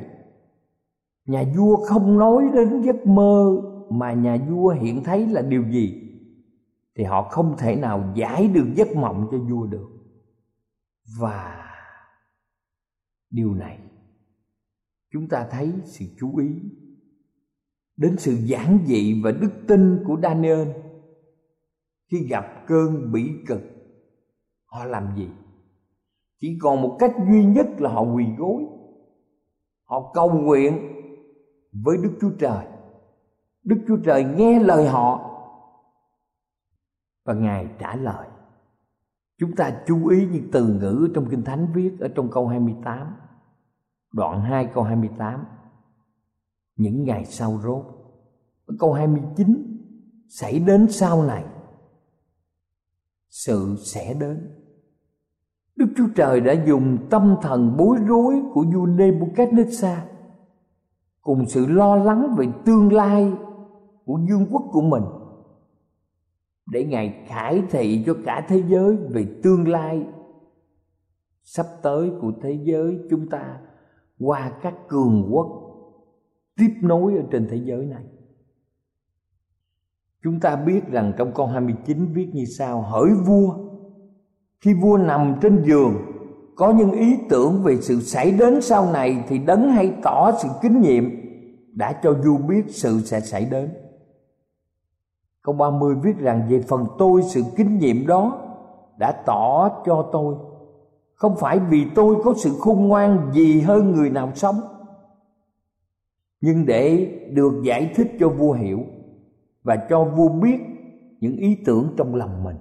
Nhà 1.26 1.44
vua 1.58 1.76
không 1.86 2.18
nói 2.18 2.44
đến 2.54 2.82
giấc 2.82 3.08
mơ 3.08 3.62
mà 3.90 4.14
nhà 4.14 4.38
vua 4.50 4.70
hiện 4.70 5.04
thấy 5.04 5.28
là 5.28 5.42
điều 5.42 5.64
gì, 5.70 6.04
thì 6.96 7.04
họ 7.04 7.30
không 7.30 7.56
thể 7.58 7.76
nào 7.76 8.14
giải 8.16 8.48
được 8.48 8.68
giấc 8.76 8.96
mộng 8.96 9.28
cho 9.32 9.38
vua 9.38 9.66
được. 9.66 9.90
Và 11.20 11.64
điều 13.30 13.54
này 13.54 13.80
chúng 15.12 15.28
ta 15.28 15.48
thấy 15.52 15.74
sự 15.84 16.06
chú 16.20 16.38
ý 16.38 16.48
đến 17.98 18.18
sự 18.18 18.34
giản 18.34 18.80
dị 18.86 19.22
và 19.24 19.32
đức 19.32 19.52
tin 19.68 20.04
của 20.08 20.20
Daniel. 20.24 20.68
Khi 22.12 22.28
gặp 22.28 22.64
cơn 22.68 23.12
bỉ 23.12 23.30
cực, 23.48 23.62
họ 24.66 24.86
làm 24.86 25.16
gì? 25.16 25.28
Chỉ 26.40 26.58
còn 26.62 26.82
một 26.82 26.96
cách 27.00 27.14
duy 27.30 27.46
nhất 27.46 27.68
là 27.78 27.90
họ 27.90 28.02
quỳ 28.02 28.26
gối, 28.38 28.64
họ 29.84 30.12
cầu 30.14 30.32
nguyện 30.32 30.78
với 31.72 31.98
đức 32.04 32.12
chúa 32.22 32.32
trời 32.40 32.66
đức 33.68 33.78
chúa 33.88 33.98
trời 33.98 34.24
nghe 34.24 34.60
lời 34.60 34.88
họ. 34.88 35.34
Và 37.26 37.34
ngài 37.34 37.68
trả 37.80 37.96
lời. 37.96 38.28
Chúng 39.38 39.56
ta 39.56 39.82
chú 39.88 40.08
ý 40.08 40.28
những 40.32 40.50
từ 40.52 40.68
ngữ 40.68 41.08
trong 41.16 41.30
kinh 41.30 41.44
thánh 41.44 41.68
viết 41.74 42.00
ở 42.00 42.08
trong 42.16 42.30
câu 42.32 42.48
28 42.48 43.16
đoạn 44.14 44.42
2 44.42 44.70
câu 44.74 44.84
28 44.84 45.46
những 46.76 47.04
ngày 47.04 47.26
sau 47.26 47.60
rốt, 47.64 47.86
câu 48.80 48.94
29 48.94 49.78
xảy 50.30 50.60
đến 50.60 50.88
sau 50.92 51.24
này. 51.24 51.46
Sự 53.30 53.76
sẽ 53.94 54.14
đến. 54.14 54.50
Đức 55.76 55.88
Chúa 55.98 56.08
Trời 56.16 56.42
đã 56.42 56.54
dùng 56.68 56.98
tâm 57.10 57.36
thần 57.42 57.78
bối 57.78 57.98
rối 58.08 58.36
của 58.54 58.66
vua 58.74 58.86
Nebuchadnezzar 58.86 60.00
cùng 61.22 61.46
sự 61.48 61.66
lo 61.66 61.96
lắng 61.96 62.36
về 62.38 62.48
tương 62.66 62.94
lai 62.94 63.34
của 64.08 64.20
vương 64.30 64.48
quốc 64.52 64.64
của 64.72 64.82
mình, 64.82 65.04
để 66.72 66.84
Ngài 66.84 67.24
khải 67.28 67.64
thị 67.70 68.04
cho 68.06 68.16
cả 68.26 68.46
thế 68.50 68.64
giới 68.68 68.96
về 68.96 69.28
tương 69.44 69.68
lai 69.68 70.06
sắp 71.44 71.66
tới 71.82 72.12
của 72.22 72.32
thế 72.42 72.60
giới 72.64 73.00
chúng 73.10 73.30
ta 73.30 73.60
qua 74.20 74.52
các 74.62 74.74
cường 74.88 75.30
quốc 75.32 75.48
tiếp 76.58 76.74
nối 76.82 77.16
ở 77.16 77.24
trên 77.32 77.48
thế 77.52 77.58
giới 77.58 77.86
này. 77.86 78.04
Chúng 80.24 80.40
ta 80.40 80.56
biết 80.56 80.88
rằng 80.88 81.14
trong 81.18 81.32
câu 81.36 81.48
29 81.48 82.14
viết 82.14 82.30
như 82.34 82.46
sau, 82.46 82.82
Hỡi 82.82 83.10
vua, 83.26 83.56
Khi 84.62 84.74
vua 84.74 84.98
nằm 84.98 85.36
trên 85.42 85.64
giường, 85.64 85.94
Có 86.56 86.74
những 86.74 86.92
ý 86.92 87.18
tưởng 87.30 87.64
về 87.64 87.78
sự 87.82 88.00
xảy 88.00 88.32
đến 88.32 88.62
sau 88.62 88.92
này 88.92 89.26
Thì 89.28 89.40
đấng 89.40 89.70
hay 89.70 89.94
tỏ 90.04 90.32
sự 90.42 90.48
kinh 90.62 90.82
nghiệm 90.82 91.12
Đã 91.74 92.00
cho 92.04 92.14
vua 92.14 92.38
biết 92.38 92.64
sự 92.68 93.00
sẽ 93.00 93.20
xảy 93.20 93.46
đến 93.46 93.87
Câu 95.48 95.56
30 95.56 95.96
viết 96.04 96.18
rằng 96.18 96.48
Về 96.50 96.62
phần 96.68 96.86
tôi, 96.98 97.22
sự 97.24 97.44
kinh 97.56 97.78
nghiệm 97.78 98.08
đó 98.08 98.42
Đã 99.00 99.24
tỏ 99.26 99.70
cho 99.86 100.10
tôi 100.12 100.36
Không 101.14 101.36
phải 101.40 101.60
vì 101.60 101.86
tôi 101.96 102.16
có 102.24 102.34
sự 102.38 102.52
khôn 102.60 102.88
ngoan 102.88 103.32
gì 103.34 103.62
hơn 103.62 103.92
người 103.92 104.10
nào 104.10 104.32
sống, 104.36 104.56
Nhưng 106.42 106.66
để 106.66 107.06
được 107.32 107.54
giải 107.64 107.92
thích 107.96 108.12
cho 108.20 108.30
vua 108.30 108.54
hiểu 108.54 108.80
và 109.64 109.86
cho 109.90 110.04
vua 110.04 110.30
biết 110.30 110.60
những 111.20 111.38
ý 111.38 111.58
tưởng 111.66 111.94
trong 111.98 112.16
lòng 112.16 112.44
mình. 112.44 112.58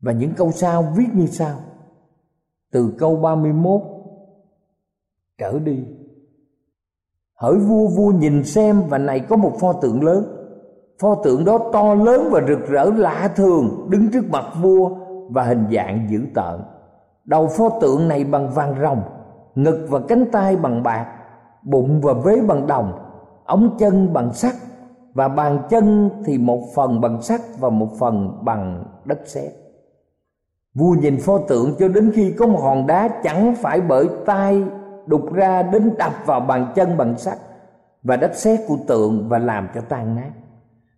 Và 0.00 0.12
những 0.12 0.32
câu 0.36 0.52
sau 0.52 0.92
viết 0.96 1.08
như 1.14 1.26
sau. 1.26 1.56
Từ 2.70 2.94
câu 2.98 3.16
31 3.16 3.80
trở 5.38 5.58
đi. 5.58 5.84
Hỡi 7.34 7.58
vua 7.58 7.88
vua 7.88 8.10
nhìn 8.10 8.44
xem 8.44 8.82
và 8.88 8.98
này 8.98 9.20
có 9.20 9.36
một 9.36 9.56
pho 9.60 9.72
tượng 9.72 10.02
lớn. 10.02 10.35
Pho 11.00 11.14
tượng 11.14 11.44
đó 11.44 11.58
to 11.72 11.94
lớn 11.94 12.28
và 12.30 12.40
rực 12.48 12.68
rỡ 12.68 12.90
lạ 12.96 13.30
thường 13.36 13.86
đứng 13.90 14.10
trước 14.12 14.24
mặt 14.30 14.44
vua 14.62 14.90
và 15.30 15.42
hình 15.42 15.66
dạng 15.72 16.06
dữ 16.10 16.20
tợn. 16.34 16.60
Đầu 17.24 17.46
pho 17.46 17.68
tượng 17.68 18.08
này 18.08 18.24
bằng 18.24 18.50
vàng 18.50 18.74
rồng, 18.82 19.02
ngực 19.54 19.86
và 19.88 20.00
cánh 20.08 20.24
tay 20.32 20.56
bằng 20.56 20.82
bạc, 20.82 21.06
bụng 21.62 22.00
và 22.00 22.12
vế 22.12 22.40
bằng 22.40 22.66
đồng, 22.66 22.92
ống 23.44 23.76
chân 23.78 24.12
bằng 24.12 24.32
sắt 24.32 24.54
và 25.14 25.28
bàn 25.28 25.58
chân 25.70 26.10
thì 26.24 26.38
một 26.38 26.60
phần 26.74 27.00
bằng 27.00 27.22
sắt 27.22 27.40
và 27.60 27.70
một 27.70 27.88
phần 27.98 28.38
bằng 28.44 28.84
đất 29.04 29.20
sét 29.24 29.52
vua 30.74 30.94
nhìn 30.94 31.20
pho 31.20 31.38
tượng 31.38 31.74
cho 31.78 31.88
đến 31.88 32.12
khi 32.14 32.34
có 32.38 32.46
một 32.46 32.60
hòn 32.62 32.86
đá 32.86 33.08
chẳng 33.22 33.54
phải 33.54 33.80
bởi 33.80 34.08
tay 34.26 34.62
đục 35.06 35.32
ra 35.32 35.62
đến 35.62 35.94
đập 35.98 36.12
vào 36.26 36.40
bàn 36.40 36.72
chân 36.74 36.96
bằng 36.96 37.18
sắt 37.18 37.38
và 38.02 38.16
đất 38.16 38.34
sét 38.34 38.60
của 38.68 38.76
tượng 38.86 39.28
và 39.28 39.38
làm 39.38 39.68
cho 39.74 39.80
tan 39.80 40.16
nát 40.16 40.30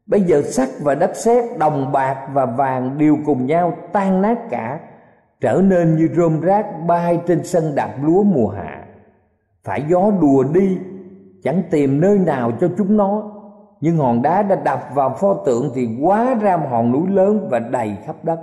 bây 0.08 0.20
giờ 0.20 0.42
sắt 0.42 0.68
và 0.80 0.94
đất 0.94 1.16
sét 1.16 1.58
đồng 1.58 1.92
bạc 1.92 2.28
và 2.32 2.46
vàng 2.46 2.98
đều 2.98 3.16
cùng 3.26 3.46
nhau 3.46 3.72
tan 3.92 4.22
nát 4.22 4.38
cả, 4.50 4.80
trở 5.40 5.62
nên 5.64 5.96
như 5.96 6.08
rơm 6.16 6.40
rác 6.40 6.66
bay 6.86 7.20
trên 7.26 7.44
sân 7.44 7.74
đạp 7.74 7.94
lúa 8.02 8.22
mùa 8.22 8.48
hạ. 8.48 8.84
Phải 9.64 9.84
gió 9.88 10.10
đùa 10.20 10.44
đi, 10.52 10.78
chẳng 11.42 11.62
tìm 11.70 12.00
nơi 12.00 12.18
nào 12.18 12.52
cho 12.60 12.68
chúng 12.78 12.96
nó. 12.96 13.32
Nhưng 13.80 13.96
hòn 13.96 14.22
đá 14.22 14.42
đã 14.42 14.56
đập 14.56 14.80
vào 14.94 15.16
pho 15.20 15.34
tượng 15.34 15.70
thì 15.74 15.88
quá 16.02 16.34
ra 16.34 16.56
một 16.56 16.66
hòn 16.70 16.92
núi 16.92 17.08
lớn 17.08 17.48
và 17.50 17.58
đầy 17.58 17.96
khắp 18.06 18.16
đất. 18.22 18.40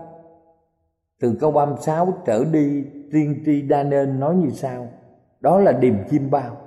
Từ 1.21 1.37
câu 1.39 1.51
36 1.51 2.07
trở 2.25 2.45
đi, 2.51 2.83
tiên 3.11 3.43
tri 3.45 3.61
đa 3.61 3.83
nên 3.83 4.19
nói 4.19 4.35
như 4.35 4.49
sau, 4.49 4.87
đó 5.39 5.59
là 5.59 5.71
điềm 5.71 5.95
chim 6.09 6.31
bao. 6.31 6.57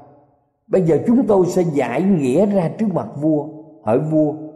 Bây 0.67 0.83
giờ 0.83 0.99
chúng 1.07 1.27
tôi 1.27 1.47
sẽ 1.47 1.63
giải 1.63 2.03
nghĩa 2.03 2.47
ra 2.47 2.71
trước 2.79 2.95
mặt 2.95 3.07
vua. 3.21 3.49
Hỏi 3.85 3.99
vua 3.99 4.48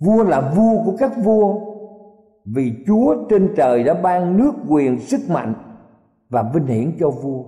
vua 0.00 0.22
là 0.22 0.52
vua 0.56 0.84
của 0.84 0.96
các 0.98 1.12
vua. 1.24 1.60
Vì 2.44 2.72
chúa 2.86 3.14
trên 3.30 3.54
trời 3.56 3.84
đã 3.84 3.94
ban 3.94 4.36
nước 4.36 4.52
quyền 4.68 5.00
sức 5.00 5.20
mạnh 5.30 5.54
và 6.30 6.42
vinh 6.54 6.66
hiển 6.66 6.92
cho 7.00 7.10
vua. 7.10 7.42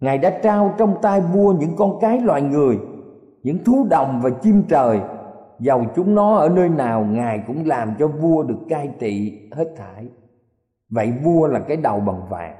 Ngài 0.00 0.18
đã 0.18 0.38
trao 0.42 0.74
trong 0.78 0.94
tay 1.02 1.20
vua 1.20 1.52
những 1.52 1.76
con 1.76 1.98
cái 2.00 2.20
loài 2.20 2.42
người, 2.42 2.78
những 3.42 3.64
thú 3.64 3.86
đồng 3.90 4.20
và 4.22 4.30
chim 4.30 4.62
trời. 4.68 5.00
Dầu 5.58 5.84
chúng 5.94 6.14
nó 6.14 6.36
ở 6.36 6.48
nơi 6.48 6.68
nào, 6.68 7.04
ngài 7.04 7.42
cũng 7.46 7.66
làm 7.66 7.94
cho 7.98 8.08
vua 8.08 8.42
được 8.42 8.58
cai 8.68 8.90
trị 8.98 9.40
hết 9.52 9.74
thảy. 9.76 10.08
Vậy 10.90 11.12
vua 11.24 11.46
là 11.46 11.60
cái 11.60 11.76
đầu 11.76 12.00
bằng 12.00 12.20
vàng. 12.30 12.56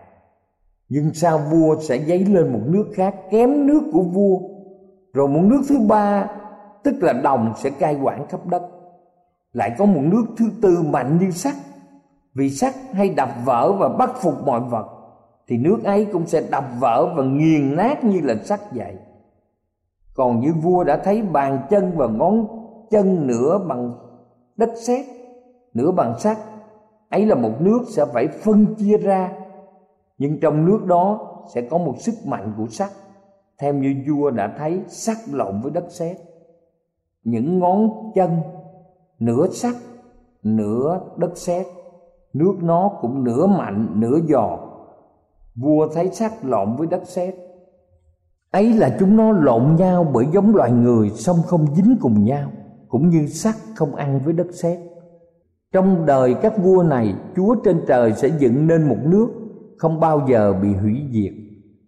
Nhưng 0.88 1.14
sao 1.14 1.38
vua 1.38 1.76
sẽ 1.80 1.98
dấy 1.98 2.24
lên 2.24 2.52
một 2.52 2.60
nước 2.66 2.90
khác 2.94 3.14
kém 3.30 3.66
nước 3.66 3.82
của 3.92 4.02
vua? 4.02 4.38
Rồi 5.14 5.28
một 5.28 5.40
nước 5.42 5.62
thứ 5.68 5.78
ba, 5.88 6.26
tức 6.84 6.94
là 7.00 7.12
đồng, 7.12 7.52
sẽ 7.56 7.70
cai 7.70 7.98
quản 8.02 8.26
khắp 8.26 8.46
đất 8.46 8.62
lại 9.52 9.74
có 9.78 9.84
một 9.84 10.00
nước 10.02 10.24
thứ 10.36 10.44
tư 10.62 10.82
mạnh 10.82 11.18
như 11.20 11.30
sắt. 11.30 11.54
Vì 12.34 12.50
sắt 12.50 12.74
hay 12.92 13.08
đập 13.08 13.28
vỡ 13.44 13.72
và 13.72 13.88
bắt 13.88 14.10
phục 14.20 14.34
mọi 14.44 14.60
vật, 14.60 14.86
thì 15.48 15.56
nước 15.58 15.84
ấy 15.84 16.06
cũng 16.12 16.26
sẽ 16.26 16.42
đập 16.50 16.64
vỡ 16.80 17.14
và 17.16 17.24
nghiền 17.24 17.76
nát 17.76 18.04
như 18.04 18.20
là 18.20 18.34
sắt 18.44 18.60
vậy. 18.72 18.96
Còn 20.14 20.40
như 20.40 20.52
vua 20.62 20.84
đã 20.84 20.96
thấy 20.96 21.22
bàn 21.22 21.66
chân 21.70 21.92
và 21.96 22.06
ngón 22.06 22.46
chân 22.90 23.26
nửa 23.26 23.58
bằng 23.68 23.94
đất 24.56 24.70
sét, 24.76 25.06
nửa 25.74 25.90
bằng 25.90 26.18
sắt, 26.18 26.38
ấy 27.08 27.26
là 27.26 27.34
một 27.34 27.60
nước 27.60 27.78
sẽ 27.88 28.04
phải 28.06 28.28
phân 28.28 28.74
chia 28.74 28.96
ra. 28.96 29.32
Nhưng 30.18 30.40
trong 30.40 30.64
nước 30.66 30.84
đó 30.86 31.20
sẽ 31.54 31.60
có 31.60 31.78
một 31.78 31.94
sức 31.98 32.14
mạnh 32.26 32.54
của 32.56 32.66
sắt. 32.66 32.90
Theo 33.58 33.74
như 33.74 33.96
vua 34.08 34.30
đã 34.30 34.54
thấy, 34.58 34.80
sắt 34.88 35.16
lộn 35.32 35.60
với 35.60 35.72
đất 35.72 35.84
sét. 35.90 36.16
Những 37.24 37.58
ngón 37.58 37.90
chân 38.14 38.40
nửa 39.24 39.46
sắt, 39.52 39.74
nửa 40.42 41.00
đất 41.16 41.38
sét, 41.38 41.66
nước 42.32 42.54
nó 42.62 42.90
cũng 43.00 43.24
nửa 43.24 43.46
mạnh, 43.46 43.88
nửa 43.94 44.18
giò. 44.28 44.58
Vua 45.54 45.88
thấy 45.94 46.10
sắt 46.10 46.32
lộn 46.44 46.76
với 46.76 46.86
đất 46.86 47.02
sét. 47.04 47.34
Ấy 48.50 48.72
là 48.72 48.96
chúng 49.00 49.16
nó 49.16 49.32
lộn 49.32 49.76
nhau 49.76 50.06
bởi 50.12 50.26
giống 50.32 50.56
loài 50.56 50.72
người, 50.72 51.10
song 51.10 51.36
không 51.46 51.74
dính 51.74 51.96
cùng 52.00 52.24
nhau, 52.24 52.50
cũng 52.88 53.08
như 53.08 53.26
sắt 53.26 53.54
không 53.74 53.94
ăn 53.94 54.20
với 54.24 54.32
đất 54.32 54.46
sét. 54.52 54.78
Trong 55.72 56.06
đời 56.06 56.34
các 56.34 56.58
vua 56.58 56.82
này, 56.82 57.14
chúa 57.36 57.54
trên 57.64 57.80
trời 57.86 58.12
sẽ 58.12 58.28
dựng 58.38 58.66
nên 58.66 58.88
một 58.88 58.98
nước 59.04 59.28
không 59.78 60.00
bao 60.00 60.26
giờ 60.28 60.52
bị 60.62 60.74
hủy 60.74 61.02
diệt. 61.10 61.32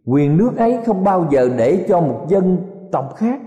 Quyền 0.06 0.36
nước 0.36 0.56
ấy 0.56 0.78
không 0.86 1.04
bao 1.04 1.28
giờ 1.30 1.48
để 1.58 1.84
cho 1.88 2.00
một 2.00 2.26
dân 2.28 2.58
tộc 2.92 3.14
khác 3.16 3.40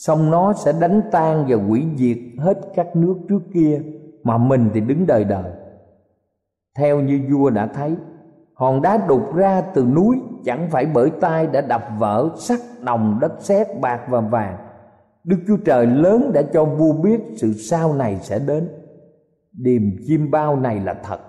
xong 0.00 0.30
nó 0.30 0.52
sẽ 0.52 0.72
đánh 0.80 1.02
tan 1.10 1.44
và 1.48 1.56
hủy 1.56 1.86
diệt 1.96 2.18
hết 2.38 2.58
các 2.74 2.96
nước 2.96 3.16
trước 3.28 3.40
kia 3.54 3.82
mà 4.22 4.38
mình 4.38 4.70
thì 4.74 4.80
đứng 4.80 5.06
đời 5.06 5.24
đời 5.24 5.52
theo 6.78 7.00
như 7.00 7.20
vua 7.30 7.50
đã 7.50 7.66
thấy 7.66 7.96
hòn 8.54 8.82
đá 8.82 9.06
đục 9.08 9.34
ra 9.34 9.60
từ 9.60 9.84
núi 9.84 10.20
chẳng 10.44 10.68
phải 10.70 10.86
bởi 10.86 11.10
tay 11.10 11.46
đã 11.46 11.60
đập 11.60 11.84
vỡ 11.98 12.30
sắt 12.38 12.58
đồng 12.84 13.18
đất 13.20 13.32
sét 13.40 13.66
bạc 13.80 14.00
và 14.08 14.20
vàng 14.20 14.56
Đức 15.24 15.36
Chúa 15.46 15.56
Trời 15.56 15.86
lớn 15.86 16.30
đã 16.34 16.42
cho 16.52 16.64
vua 16.64 16.92
biết 16.92 17.20
sự 17.36 17.52
sau 17.52 17.94
này 17.94 18.18
sẽ 18.22 18.38
đến. 18.38 18.68
Điềm 19.52 19.82
chim 20.06 20.30
bao 20.30 20.56
này 20.56 20.80
là 20.80 20.94
thật 20.94 21.20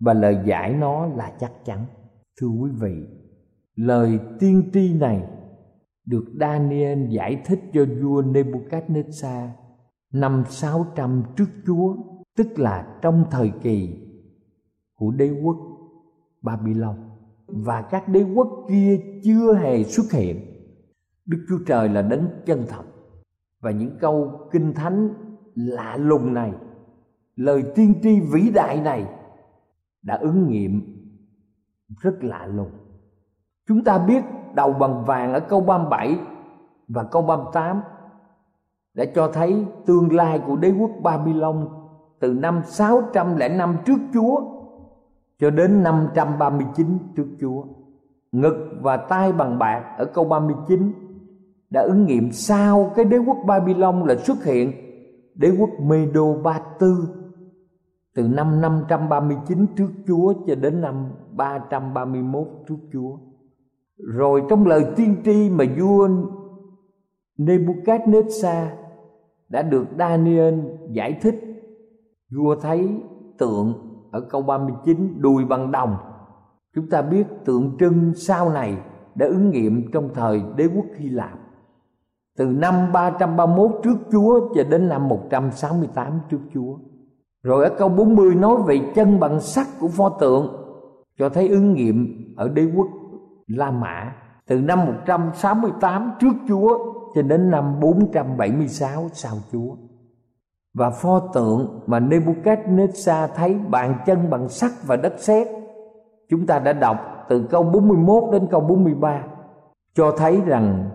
và 0.00 0.14
lời 0.14 0.38
giải 0.44 0.72
nó 0.72 1.06
là 1.06 1.32
chắc 1.40 1.52
chắn. 1.64 1.78
Thưa 2.40 2.48
quý 2.48 2.70
vị, 2.80 3.06
lời 3.76 4.18
tiên 4.40 4.70
tri 4.72 4.94
này 4.94 5.22
được 6.06 6.24
Daniel 6.40 7.08
giải 7.08 7.42
thích 7.44 7.60
cho 7.72 7.84
vua 8.02 8.22
Nebuchadnezzar 8.22 9.48
năm 10.12 10.44
600 10.48 11.22
trước 11.36 11.48
Chúa, 11.66 11.96
tức 12.36 12.58
là 12.58 12.98
trong 13.02 13.24
thời 13.30 13.52
kỳ 13.62 13.96
của 14.94 15.10
đế 15.10 15.30
quốc 15.42 15.56
Babylon 16.42 16.96
và 17.46 17.82
các 17.82 18.08
đế 18.08 18.24
quốc 18.34 18.66
kia 18.68 19.00
chưa 19.24 19.54
hề 19.54 19.84
xuất 19.84 20.12
hiện. 20.12 20.40
Đức 21.26 21.46
Chúa 21.48 21.58
Trời 21.66 21.88
là 21.88 22.02
đấng 22.02 22.28
chân 22.46 22.64
thật 22.68 22.84
và 23.60 23.70
những 23.70 23.98
câu 24.00 24.48
kinh 24.52 24.74
thánh 24.74 25.08
lạ 25.54 25.96
lùng 25.96 26.34
này, 26.34 26.52
lời 27.36 27.64
tiên 27.74 27.94
tri 28.02 28.20
vĩ 28.20 28.50
đại 28.54 28.80
này 28.80 29.06
đã 30.02 30.16
ứng 30.16 30.48
nghiệm 30.48 30.82
rất 32.00 32.24
lạ 32.24 32.46
lùng. 32.46 32.70
Chúng 33.68 33.84
ta 33.84 33.98
biết 33.98 34.24
đầu 34.54 34.72
bằng 34.72 35.04
vàng 35.04 35.32
ở 35.32 35.40
câu 35.40 35.60
37 35.60 36.18
và 36.88 37.02
câu 37.02 37.22
38 37.22 37.80
đã 38.94 39.04
cho 39.14 39.28
thấy 39.32 39.66
tương 39.86 40.12
lai 40.12 40.40
của 40.46 40.56
đế 40.56 40.72
quốc 40.80 40.90
Babylon 41.02 41.68
từ 42.20 42.32
năm 42.32 42.62
605 42.64 43.76
trước 43.84 43.98
Chúa 44.14 44.40
cho 45.38 45.50
đến 45.50 45.82
539 45.82 46.98
trước 47.16 47.26
Chúa. 47.40 47.64
Ngực 48.32 48.78
và 48.80 48.96
tay 48.96 49.32
bằng 49.32 49.58
bạc 49.58 49.94
ở 49.98 50.04
câu 50.04 50.24
39 50.24 50.92
đã 51.70 51.80
ứng 51.80 52.06
nghiệm 52.06 52.32
sau 52.32 52.92
cái 52.96 53.04
đế 53.04 53.18
quốc 53.18 53.36
Babylon 53.46 54.04
là 54.06 54.14
xuất 54.16 54.44
hiện 54.44 54.72
đế 55.34 55.50
quốc 55.58 55.70
Medo 55.80 56.34
Ba 56.42 56.60
Tư 56.78 57.08
từ 58.14 58.28
năm 58.28 58.60
539 58.60 59.66
trước 59.76 59.88
Chúa 60.06 60.34
cho 60.46 60.54
đến 60.54 60.80
năm 60.80 61.08
331 61.36 62.46
trước 62.68 62.76
Chúa. 62.92 63.16
Rồi 63.98 64.42
trong 64.48 64.66
lời 64.66 64.86
tiên 64.96 65.16
tri 65.24 65.50
mà 65.50 65.64
vua 65.78 66.08
Nebuchadnezzar 67.38 68.66
đã 69.48 69.62
được 69.62 69.84
Daniel 69.98 70.60
giải 70.90 71.18
thích, 71.22 71.34
vua 72.30 72.56
thấy 72.56 72.88
tượng 73.38 73.74
ở 74.10 74.20
câu 74.20 74.42
39 74.42 75.20
đùi 75.20 75.44
bằng 75.44 75.72
đồng. 75.72 75.96
Chúng 76.74 76.88
ta 76.88 77.02
biết 77.02 77.24
tượng 77.44 77.76
trưng 77.80 78.14
sau 78.14 78.50
này 78.50 78.76
đã 79.14 79.26
ứng 79.26 79.50
nghiệm 79.50 79.90
trong 79.92 80.08
thời 80.14 80.42
đế 80.56 80.68
quốc 80.76 80.86
Hy 80.96 81.08
Lạp. 81.08 81.38
Từ 82.38 82.46
năm 82.46 82.92
331 82.92 83.70
trước 83.84 83.96
Chúa 84.12 84.54
cho 84.54 84.64
đến 84.64 84.88
năm 84.88 85.08
168 85.08 86.20
trước 86.30 86.40
Chúa. 86.54 86.78
Rồi 87.42 87.64
ở 87.64 87.70
câu 87.78 87.88
40 87.88 88.34
nói 88.34 88.56
về 88.66 88.80
chân 88.94 89.20
bằng 89.20 89.40
sắt 89.40 89.66
của 89.80 89.88
pho 89.88 90.08
tượng 90.08 90.46
cho 91.18 91.28
thấy 91.28 91.48
ứng 91.48 91.72
nghiệm 91.72 92.06
ở 92.36 92.48
đế 92.48 92.66
quốc 92.76 92.86
La 93.46 93.70
Mã 93.70 94.12
từ 94.46 94.60
năm 94.60 94.86
168 94.86 96.12
trước 96.20 96.32
Chúa 96.48 96.78
cho 97.14 97.22
đến 97.22 97.50
năm 97.50 97.80
476 97.80 99.08
sau 99.12 99.36
Chúa. 99.52 99.76
Và 100.74 100.90
pho 100.90 101.18
tượng 101.34 101.80
mà 101.86 102.00
Nebuchadnezzar 102.00 103.28
thấy 103.34 103.54
bàn 103.54 103.98
chân 104.06 104.30
bằng 104.30 104.48
sắt 104.48 104.70
và 104.86 104.96
đất 104.96 105.14
sét. 105.18 105.48
Chúng 106.28 106.46
ta 106.46 106.58
đã 106.58 106.72
đọc 106.72 106.96
từ 107.28 107.46
câu 107.50 107.62
41 107.62 108.32
đến 108.32 108.46
câu 108.50 108.60
43 108.60 109.24
cho 109.94 110.14
thấy 110.18 110.40
rằng 110.46 110.90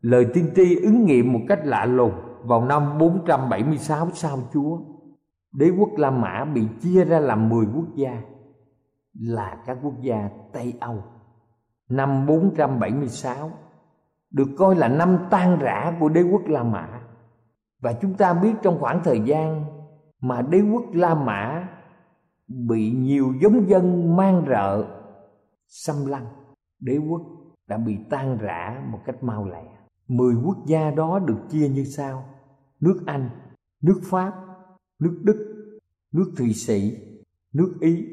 lời 0.00 0.26
tiên 0.34 0.50
tri 0.56 0.80
ứng 0.82 1.04
nghiệm 1.04 1.32
một 1.32 1.40
cách 1.48 1.60
lạ 1.64 1.84
lùng 1.84 2.12
vào 2.44 2.64
năm 2.64 2.98
476 2.98 4.08
sau 4.14 4.38
Chúa. 4.52 4.78
Đế 5.52 5.70
quốc 5.78 5.88
La 5.96 6.10
Mã 6.10 6.44
bị 6.44 6.62
chia 6.80 7.04
ra 7.04 7.18
làm 7.18 7.48
10 7.48 7.66
quốc 7.74 7.94
gia, 7.94 8.22
là 9.20 9.56
các 9.66 9.78
quốc 9.82 10.00
gia 10.00 10.28
Tây 10.52 10.72
Âu 10.80 10.96
năm 11.96 12.26
476 12.26 13.50
được 14.30 14.48
coi 14.58 14.76
là 14.76 14.88
năm 14.88 15.18
tan 15.30 15.58
rã 15.58 15.96
của 16.00 16.08
đế 16.08 16.22
quốc 16.22 16.42
La 16.46 16.62
Mã. 16.62 17.00
Và 17.80 17.92
chúng 17.92 18.14
ta 18.14 18.34
biết 18.34 18.52
trong 18.62 18.78
khoảng 18.80 19.00
thời 19.04 19.20
gian 19.20 19.64
mà 20.20 20.42
đế 20.42 20.60
quốc 20.60 20.84
La 20.92 21.14
Mã 21.14 21.68
bị 22.48 22.90
nhiều 22.90 23.34
giống 23.42 23.68
dân 23.68 24.16
mang 24.16 24.44
rợ 24.48 24.84
xâm 25.68 26.06
lăng, 26.06 26.26
đế 26.80 26.96
quốc 26.96 27.22
đã 27.66 27.76
bị 27.76 27.98
tan 28.10 28.38
rã 28.38 28.82
một 28.92 28.98
cách 29.04 29.22
mau 29.22 29.48
lẹ. 29.48 29.64
Mười 30.08 30.34
quốc 30.44 30.56
gia 30.66 30.90
đó 30.90 31.18
được 31.18 31.38
chia 31.50 31.68
như 31.68 31.84
sau: 31.84 32.24
nước 32.80 33.02
Anh, 33.06 33.30
nước 33.82 34.00
Pháp, 34.04 34.32
nước 34.98 35.20
Đức, 35.24 35.54
nước 36.12 36.32
Thụy 36.36 36.52
Sĩ, 36.52 36.96
nước 37.52 37.74
Ý, 37.80 38.06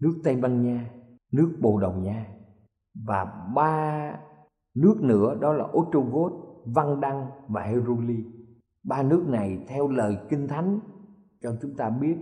nước 0.00 0.14
Tây 0.24 0.36
Ban 0.36 0.62
Nha, 0.62 0.90
nước 1.32 1.56
Bồ 1.60 1.80
Đào 1.80 1.92
Nha 1.92 2.26
và 2.94 3.26
ba 3.54 4.12
nước 4.74 4.96
nữa 5.00 5.34
đó 5.40 5.52
là 5.52 5.64
Ostrogoth, 5.64 6.32
Văn 6.64 7.00
Đăng 7.00 7.26
và 7.48 7.62
Heruli. 7.62 8.24
Ba 8.84 9.02
nước 9.02 9.24
này 9.28 9.64
theo 9.68 9.88
lời 9.88 10.16
Kinh 10.28 10.48
Thánh 10.48 10.80
cho 11.42 11.52
chúng 11.62 11.76
ta 11.76 11.90
biết 11.90 12.16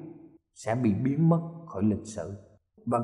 sẽ 0.55 0.75
bị 0.75 0.95
biến 1.05 1.29
mất 1.29 1.41
khỏi 1.67 1.83
lịch 1.83 2.07
sử. 2.07 2.35
Và 2.87 2.99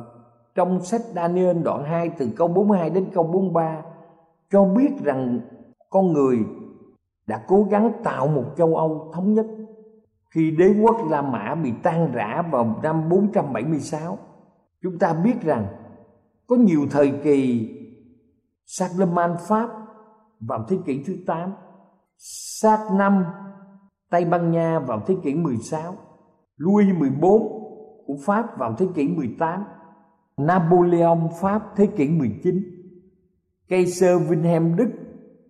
trong 0.54 0.80
sách 0.80 1.00
Daniel 1.14 1.62
đoạn 1.62 1.84
2 1.84 2.10
từ 2.18 2.28
câu 2.36 2.48
42 2.48 2.90
đến 2.90 3.06
câu 3.14 3.24
43 3.24 3.82
cho 4.50 4.64
biết 4.64 4.90
rằng 5.04 5.40
con 5.90 6.12
người 6.12 6.38
đã 7.26 7.44
cố 7.48 7.66
gắng 7.70 7.92
tạo 8.04 8.26
một 8.26 8.44
châu 8.56 8.76
Âu 8.76 9.10
thống 9.14 9.34
nhất 9.34 9.46
khi 10.30 10.50
đế 10.50 10.74
quốc 10.82 10.96
La 11.10 11.22
Mã 11.22 11.54
bị 11.54 11.72
tan 11.82 12.12
rã 12.12 12.42
vào 12.50 12.80
năm 12.82 13.08
476. 13.08 14.18
Chúng 14.82 14.98
ta 14.98 15.14
biết 15.24 15.42
rằng 15.42 15.66
có 16.46 16.56
nhiều 16.56 16.86
thời 16.90 17.12
kỳ 17.24 17.70
Charlemagne 18.66 19.36
Pháp, 19.48 19.70
vào 20.40 20.66
thế 20.68 20.76
kỷ 20.86 21.02
thứ 21.06 21.16
8 21.26 21.52
Sát 22.18 22.78
năm 22.98 23.24
Tây 24.10 24.24
Ban 24.24 24.50
Nha 24.50 24.78
vào 24.78 25.02
thế 25.06 25.14
kỷ 25.24 25.34
16 25.34 25.94
Louis 26.56 26.86
14 26.98 27.42
của 28.06 28.16
Pháp 28.26 28.58
vào 28.58 28.74
thế 28.78 28.86
kỷ 28.94 29.08
18 29.08 29.64
Napoleon 30.36 31.28
Pháp 31.40 31.62
thế 31.76 31.86
kỷ 31.86 32.08
19 32.08 32.62
Kaiser 33.68 34.30
Wilhelm 34.30 34.76
Đức 34.76 34.88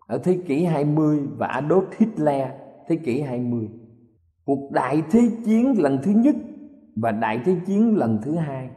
ở 0.07 0.19
thế 0.19 0.43
kỷ 0.47 0.65
20 0.65 1.21
và 1.37 1.47
Adolf 1.47 1.87
Hitler 1.99 2.49
thế 2.89 2.97
kỷ 2.97 3.21
20 3.21 3.69
Cuộc 4.45 4.71
đại 4.73 5.03
thế 5.11 5.31
chiến 5.45 5.83
lần 5.83 5.99
thứ 6.03 6.11
nhất 6.11 6.37
và 6.97 7.13
đại 7.13 7.41
thế 7.45 7.57
chiến 7.67 7.97
lần 7.97 8.21
thứ 8.25 8.37
hai. 8.37 8.71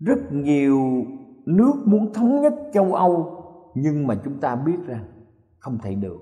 Rất 0.00 0.32
nhiều 0.32 1.04
nước 1.46 1.74
muốn 1.84 2.12
thống 2.12 2.40
nhất 2.40 2.54
châu 2.72 2.94
Âu, 2.94 3.42
nhưng 3.74 4.06
mà 4.06 4.14
chúng 4.24 4.40
ta 4.40 4.56
biết 4.56 4.78
rằng 4.86 5.04
không 5.58 5.78
thể 5.82 5.94
được 5.94 6.18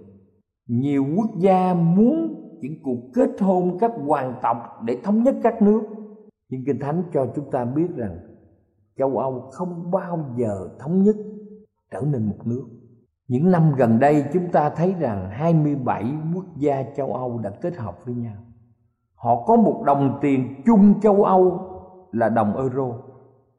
nhiều 0.66 1.04
quốc 1.16 1.30
gia 1.38 1.74
muốn 1.74 2.34
những 2.60 2.82
cuộc 2.82 2.98
kết 3.14 3.30
hôn 3.40 3.78
các 3.80 3.92
hoàng 4.06 4.34
tộc 4.42 4.56
để 4.84 4.98
thống 5.04 5.22
nhất 5.22 5.36
các 5.42 5.62
nước 5.62 5.82
nhưng 6.48 6.64
kinh 6.66 6.78
thánh 6.78 7.02
cho 7.12 7.26
chúng 7.36 7.50
ta 7.50 7.64
biết 7.64 7.96
rằng 7.96 8.18
châu 8.96 9.18
âu 9.18 9.50
không 9.52 9.90
bao 9.90 10.34
giờ 10.36 10.68
thống 10.78 11.02
nhất 11.02 11.16
trở 11.90 12.00
nên 12.00 12.26
một 12.26 12.46
nước 12.46 12.64
những 13.28 13.50
năm 13.50 13.74
gần 13.76 13.98
đây, 13.98 14.24
chúng 14.32 14.48
ta 14.48 14.70
thấy 14.70 14.94
rằng 15.00 15.30
27 15.30 16.04
quốc 16.34 16.44
gia 16.56 16.82
châu 16.96 17.14
Âu 17.14 17.38
đã 17.38 17.50
kết 17.50 17.76
hợp 17.76 18.04
với 18.04 18.14
nhau. 18.14 18.36
Họ 19.14 19.44
có 19.46 19.56
một 19.56 19.82
đồng 19.86 20.18
tiền 20.20 20.62
chung 20.66 21.00
châu 21.00 21.24
Âu 21.24 21.60
là 22.12 22.28
đồng 22.28 22.56
euro. 22.56 22.92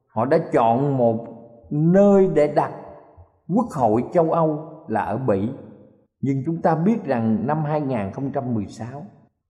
Họ 0.07 0.25
đã 0.25 0.37
chọn 0.53 0.97
một 0.97 1.25
nơi 1.69 2.29
để 2.33 2.53
đặt 2.55 2.71
quốc 3.55 3.67
hội 3.71 4.03
châu 4.13 4.31
Âu 4.31 4.59
là 4.87 5.01
ở 5.01 5.17
Bỉ. 5.17 5.49
Nhưng 6.21 6.43
chúng 6.45 6.61
ta 6.61 6.75
biết 6.75 7.03
rằng 7.03 7.47
năm 7.47 7.63
2016, 7.63 9.05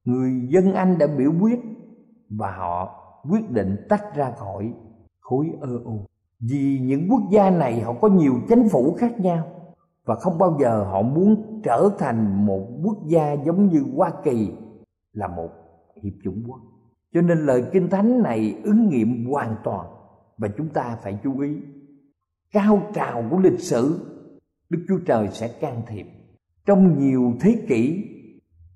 người 0.05 0.31
dân 0.49 0.73
Anh 0.73 0.97
đã 0.97 1.07
biểu 1.17 1.31
quyết 1.41 1.59
và 2.29 2.51
họ 2.51 3.01
quyết 3.29 3.51
định 3.51 3.75
tách 3.89 4.15
ra 4.15 4.31
khỏi 4.31 4.73
khối 5.19 5.51
EU. 5.61 6.05
Vì 6.39 6.79
những 6.81 7.07
quốc 7.09 7.21
gia 7.31 7.49
này 7.49 7.81
họ 7.81 7.93
có 8.01 8.07
nhiều 8.07 8.33
chính 8.49 8.69
phủ 8.69 8.95
khác 8.97 9.19
nhau 9.19 9.47
và 10.05 10.15
không 10.15 10.37
bao 10.37 10.57
giờ 10.59 10.83
họ 10.83 11.01
muốn 11.01 11.61
trở 11.63 11.89
thành 11.99 12.45
một 12.45 12.67
quốc 12.83 12.97
gia 13.05 13.33
giống 13.33 13.69
như 13.69 13.83
Hoa 13.95 14.11
Kỳ 14.23 14.51
là 15.13 15.27
một 15.27 15.49
hiệp 16.03 16.13
chủng 16.23 16.43
quốc. 16.47 16.59
Cho 17.13 17.21
nên 17.21 17.45
lời 17.45 17.65
Kinh 17.71 17.89
Thánh 17.89 18.23
này 18.23 18.55
ứng 18.63 18.89
nghiệm 18.89 19.25
hoàn 19.31 19.55
toàn 19.63 19.87
và 20.37 20.47
chúng 20.57 20.69
ta 20.69 20.97
phải 21.03 21.19
chú 21.23 21.39
ý 21.39 21.57
cao 22.55 22.81
trào 22.93 23.23
của 23.31 23.39
lịch 23.39 23.59
sử, 23.59 23.99
đức 24.69 24.85
chúa 24.87 24.99
trời 25.05 25.27
sẽ 25.31 25.47
can 25.47 25.81
thiệp. 25.87 26.05
Trong 26.65 26.99
nhiều 26.99 27.33
thế 27.41 27.65
kỷ, 27.67 28.03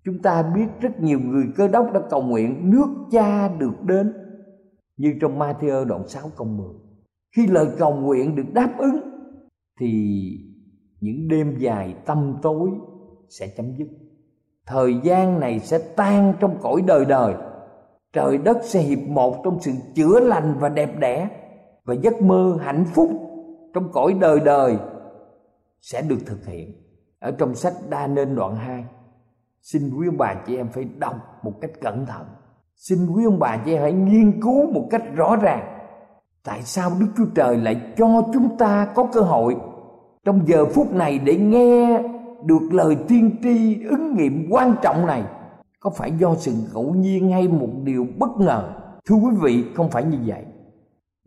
chúng 0.06 0.22
ta 0.22 0.44
biết 0.56 0.68
rất 0.82 1.00
nhiều 1.00 1.20
người 1.20 1.46
cơ 1.56 1.68
đốc 1.68 1.94
đã 1.94 2.02
cầu 2.10 2.22
nguyện 2.22 2.72
nước 2.72 2.88
cha 3.12 3.48
được 3.48 3.84
đến, 3.86 4.14
như 4.98 5.14
trong 5.22 5.40
Matthew 5.40 5.86
đoạn 5.86 6.08
6 6.08 6.32
câu 6.38 6.48
10 6.48 6.68
khi 7.36 7.48
lời 7.48 7.68
cầu 7.78 7.96
nguyện 7.96 8.36
được 8.36 8.54
đáp 8.54 8.76
ứng, 8.78 9.00
thì 9.80 9.92
những 11.02 11.28
đêm 11.28 11.58
dài 11.58 11.96
tâm 12.06 12.36
tối 12.42 12.70
sẽ 13.30 13.48
chấm 13.58 13.76
dứt. 13.78 13.88
Thời 14.66 14.96
gian 15.04 15.40
này 15.40 15.60
sẽ 15.60 15.80
tan 15.96 16.34
trong 16.40 16.58
cõi 16.62 16.82
đời 16.88 17.06
đời. 17.06 17.34
Trời 18.14 18.38
đất 18.38 18.58
sẽ 18.64 18.82
hiệp 18.82 19.00
một 19.00 19.42
trong 19.44 19.58
sự 19.62 19.72
chữa 19.96 20.20
lành 20.20 20.56
và 20.60 20.70
đẹp 20.70 21.00
đẽ, 21.00 21.30
và 21.86 21.94
giấc 21.94 22.22
mơ 22.22 22.58
hạnh 22.62 22.86
phúc 22.94 23.29
trong 23.74 23.92
cõi 23.92 24.14
đời 24.20 24.40
đời 24.40 24.78
sẽ 25.82 26.02
được 26.02 26.20
thực 26.26 26.46
hiện. 26.46 26.74
Ở 27.20 27.32
trong 27.32 27.56
sách 27.56 27.74
đa 27.90 28.08
nên 28.08 28.36
đoạn 28.36 28.56
2 28.56 28.84
xin 29.62 29.90
quý 29.98 30.08
ông 30.08 30.18
bà 30.18 30.34
chị 30.48 30.56
em 30.56 30.70
phải 30.70 30.84
đọc 30.98 31.16
một 31.44 31.54
cách 31.62 31.72
cẩn 31.82 32.06
thận. 32.06 32.26
Xin 32.76 33.08
quý 33.08 33.26
ông 33.26 33.40
bà 33.40 33.58
chị 33.66 33.74
em 33.74 33.82
hãy 33.82 33.94
nghiên 33.94 34.42
cứu 34.42 34.72
một 34.72 34.88
cách 34.92 35.04
rõ 35.16 35.36
ràng. 35.36 35.80
Tại 36.44 36.62
sao 36.62 36.92
đức 37.00 37.08
chúa 37.18 37.26
trời 37.36 37.58
lại 37.58 37.82
cho 37.98 38.24
chúng 38.34 38.58
ta 38.58 38.88
có 38.96 39.08
cơ 39.14 39.22
hội 39.22 39.56
trong 40.26 40.48
giờ 40.48 40.66
phút 40.66 40.94
này 40.94 41.20
để 41.20 41.36
nghe 41.36 42.04
được 42.44 42.62
lời 42.72 42.98
tiên 43.08 43.36
tri 43.44 43.84
ứng 43.90 44.16
nghiệm 44.16 44.48
quan 44.50 44.76
trọng 44.82 45.06
này? 45.06 45.24
Có 45.80 45.90
phải 45.90 46.12
do 46.12 46.36
sự 46.36 46.54
ngẫu 46.74 46.94
nhiên 46.94 47.32
hay 47.32 47.48
một 47.48 47.70
điều 47.84 48.08
bất 48.18 48.30
ngờ? 48.38 48.74
Thưa 49.06 49.16
quý 49.16 49.36
vị, 49.42 49.64
không 49.76 49.90
phải 49.90 50.04
như 50.04 50.18
vậy 50.26 50.46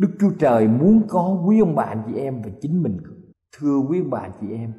đức 0.02 0.10
chúa 0.20 0.30
trời 0.38 0.68
muốn 0.68 1.02
có 1.08 1.38
quý 1.46 1.60
ông 1.60 1.74
bà 1.74 1.94
chị 2.06 2.14
em 2.14 2.42
và 2.42 2.50
chính 2.60 2.82
mình. 2.82 2.98
Thưa 3.58 3.78
quý 3.88 4.00
ông 4.00 4.10
bà 4.10 4.28
chị 4.40 4.46
em, 4.52 4.72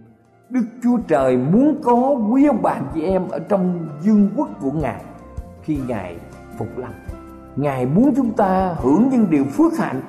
đức 0.50 0.66
chúa 0.84 0.98
trời 1.08 1.38
muốn 1.38 1.82
có 1.84 2.16
quý 2.32 2.48
ông 2.48 2.62
bà 2.62 2.82
chị 2.94 3.02
em 3.02 3.28
ở 3.30 3.40
trong 3.40 3.88
dương 4.02 4.30
quốc 4.38 4.50
của 4.62 4.72
ngài 4.72 5.02
khi 5.62 5.80
ngài 5.88 6.18
phục 6.58 6.68
lâm. 6.78 6.92
Ngài 7.56 7.86
muốn 7.86 8.14
chúng 8.16 8.34
ta 8.34 8.76
hưởng 8.78 9.10
những 9.12 9.30
điều 9.30 9.44
phước 9.44 9.78
hạnh. 9.78 10.02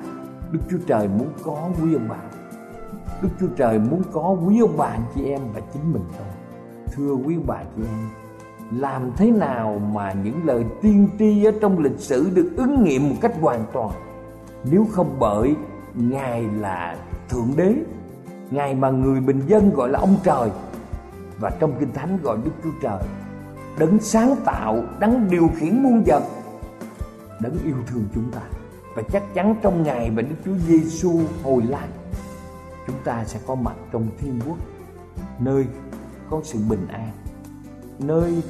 Đức 0.51 0.59
chúa 0.69 0.77
trời 0.87 1.07
muốn 1.07 1.27
có 1.43 1.69
quý 1.81 1.93
ông 1.93 2.07
bà. 2.09 2.19
Đức 3.21 3.29
chúa 3.39 3.49
trời 3.57 3.79
muốn 3.79 4.01
có 4.11 4.37
quý 4.47 4.59
ông 4.59 4.77
bà 4.77 4.97
chị 5.15 5.25
em 5.25 5.41
và 5.53 5.61
chính 5.73 5.93
mình 5.93 6.03
thôi. 6.17 6.27
Thưa 6.93 7.13
quý 7.13 7.37
bà 7.47 7.63
chị 7.75 7.81
em, 7.81 8.09
làm 8.79 9.11
thế 9.17 9.31
nào 9.31 9.81
mà 9.93 10.13
những 10.13 10.45
lời 10.45 10.65
tiên 10.81 11.07
tri 11.19 11.43
ở 11.43 11.51
trong 11.61 11.79
lịch 11.79 11.99
sử 11.99 12.29
được 12.33 12.51
ứng 12.57 12.83
nghiệm 12.83 13.09
một 13.09 13.15
cách 13.21 13.33
hoàn 13.41 13.65
toàn? 13.73 13.91
Nếu 14.71 14.87
không 14.91 15.15
bởi 15.19 15.55
ngài 15.93 16.43
là 16.43 16.97
thượng 17.29 17.53
đế, 17.57 17.75
ngài 18.51 18.75
mà 18.75 18.89
người 18.89 19.21
bình 19.21 19.41
dân 19.47 19.71
gọi 19.75 19.89
là 19.89 19.99
ông 19.99 20.15
trời, 20.23 20.49
và 21.39 21.49
trong 21.49 21.73
kinh 21.79 21.93
thánh 21.93 22.17
gọi 22.23 22.37
đức 22.45 22.51
chúa 22.63 22.69
trời, 22.81 23.03
đấng 23.79 23.99
sáng 23.99 24.35
tạo, 24.45 24.83
đấng 24.99 25.29
điều 25.29 25.49
khiển 25.55 25.83
muôn 25.83 26.03
vật, 26.05 26.23
đấng 27.41 27.57
yêu 27.63 27.75
thương 27.87 28.03
chúng 28.15 28.31
ta. 28.31 28.41
Và 28.95 29.01
chắc 29.01 29.23
chắn 29.33 29.55
trong 29.61 29.83
ngày 29.83 30.11
mà 30.11 30.21
đức 30.21 30.35
chúa 30.45 30.57
giêsu 30.67 31.19
hồi 31.43 31.63
lại, 31.69 31.87
chúng 32.87 32.95
ta 33.03 33.23
sẽ 33.25 33.39
có 33.47 33.55
mặt 33.55 33.75
trong 33.91 34.07
thiên 34.17 34.39
quốc, 34.47 34.57
nơi 35.39 35.65
có 36.29 36.41
sự 36.43 36.59
bình 36.69 36.87
an, 36.87 37.09
nơi 37.99 38.43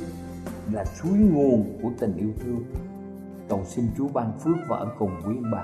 là 0.72 0.86
suối 0.86 1.18
nguồn 1.18 1.80
của 1.82 1.90
tình 2.00 2.18
yêu 2.18 2.30
thương. 2.44 2.64
Cầu 3.50 3.64
xin 3.68 3.88
chúa 3.98 4.08
ban 4.08 4.40
phước 4.40 4.56
và 4.68 4.78
ở 4.78 4.88
cùng 5.00 5.12
quý 5.28 5.36
bà. 5.52 5.64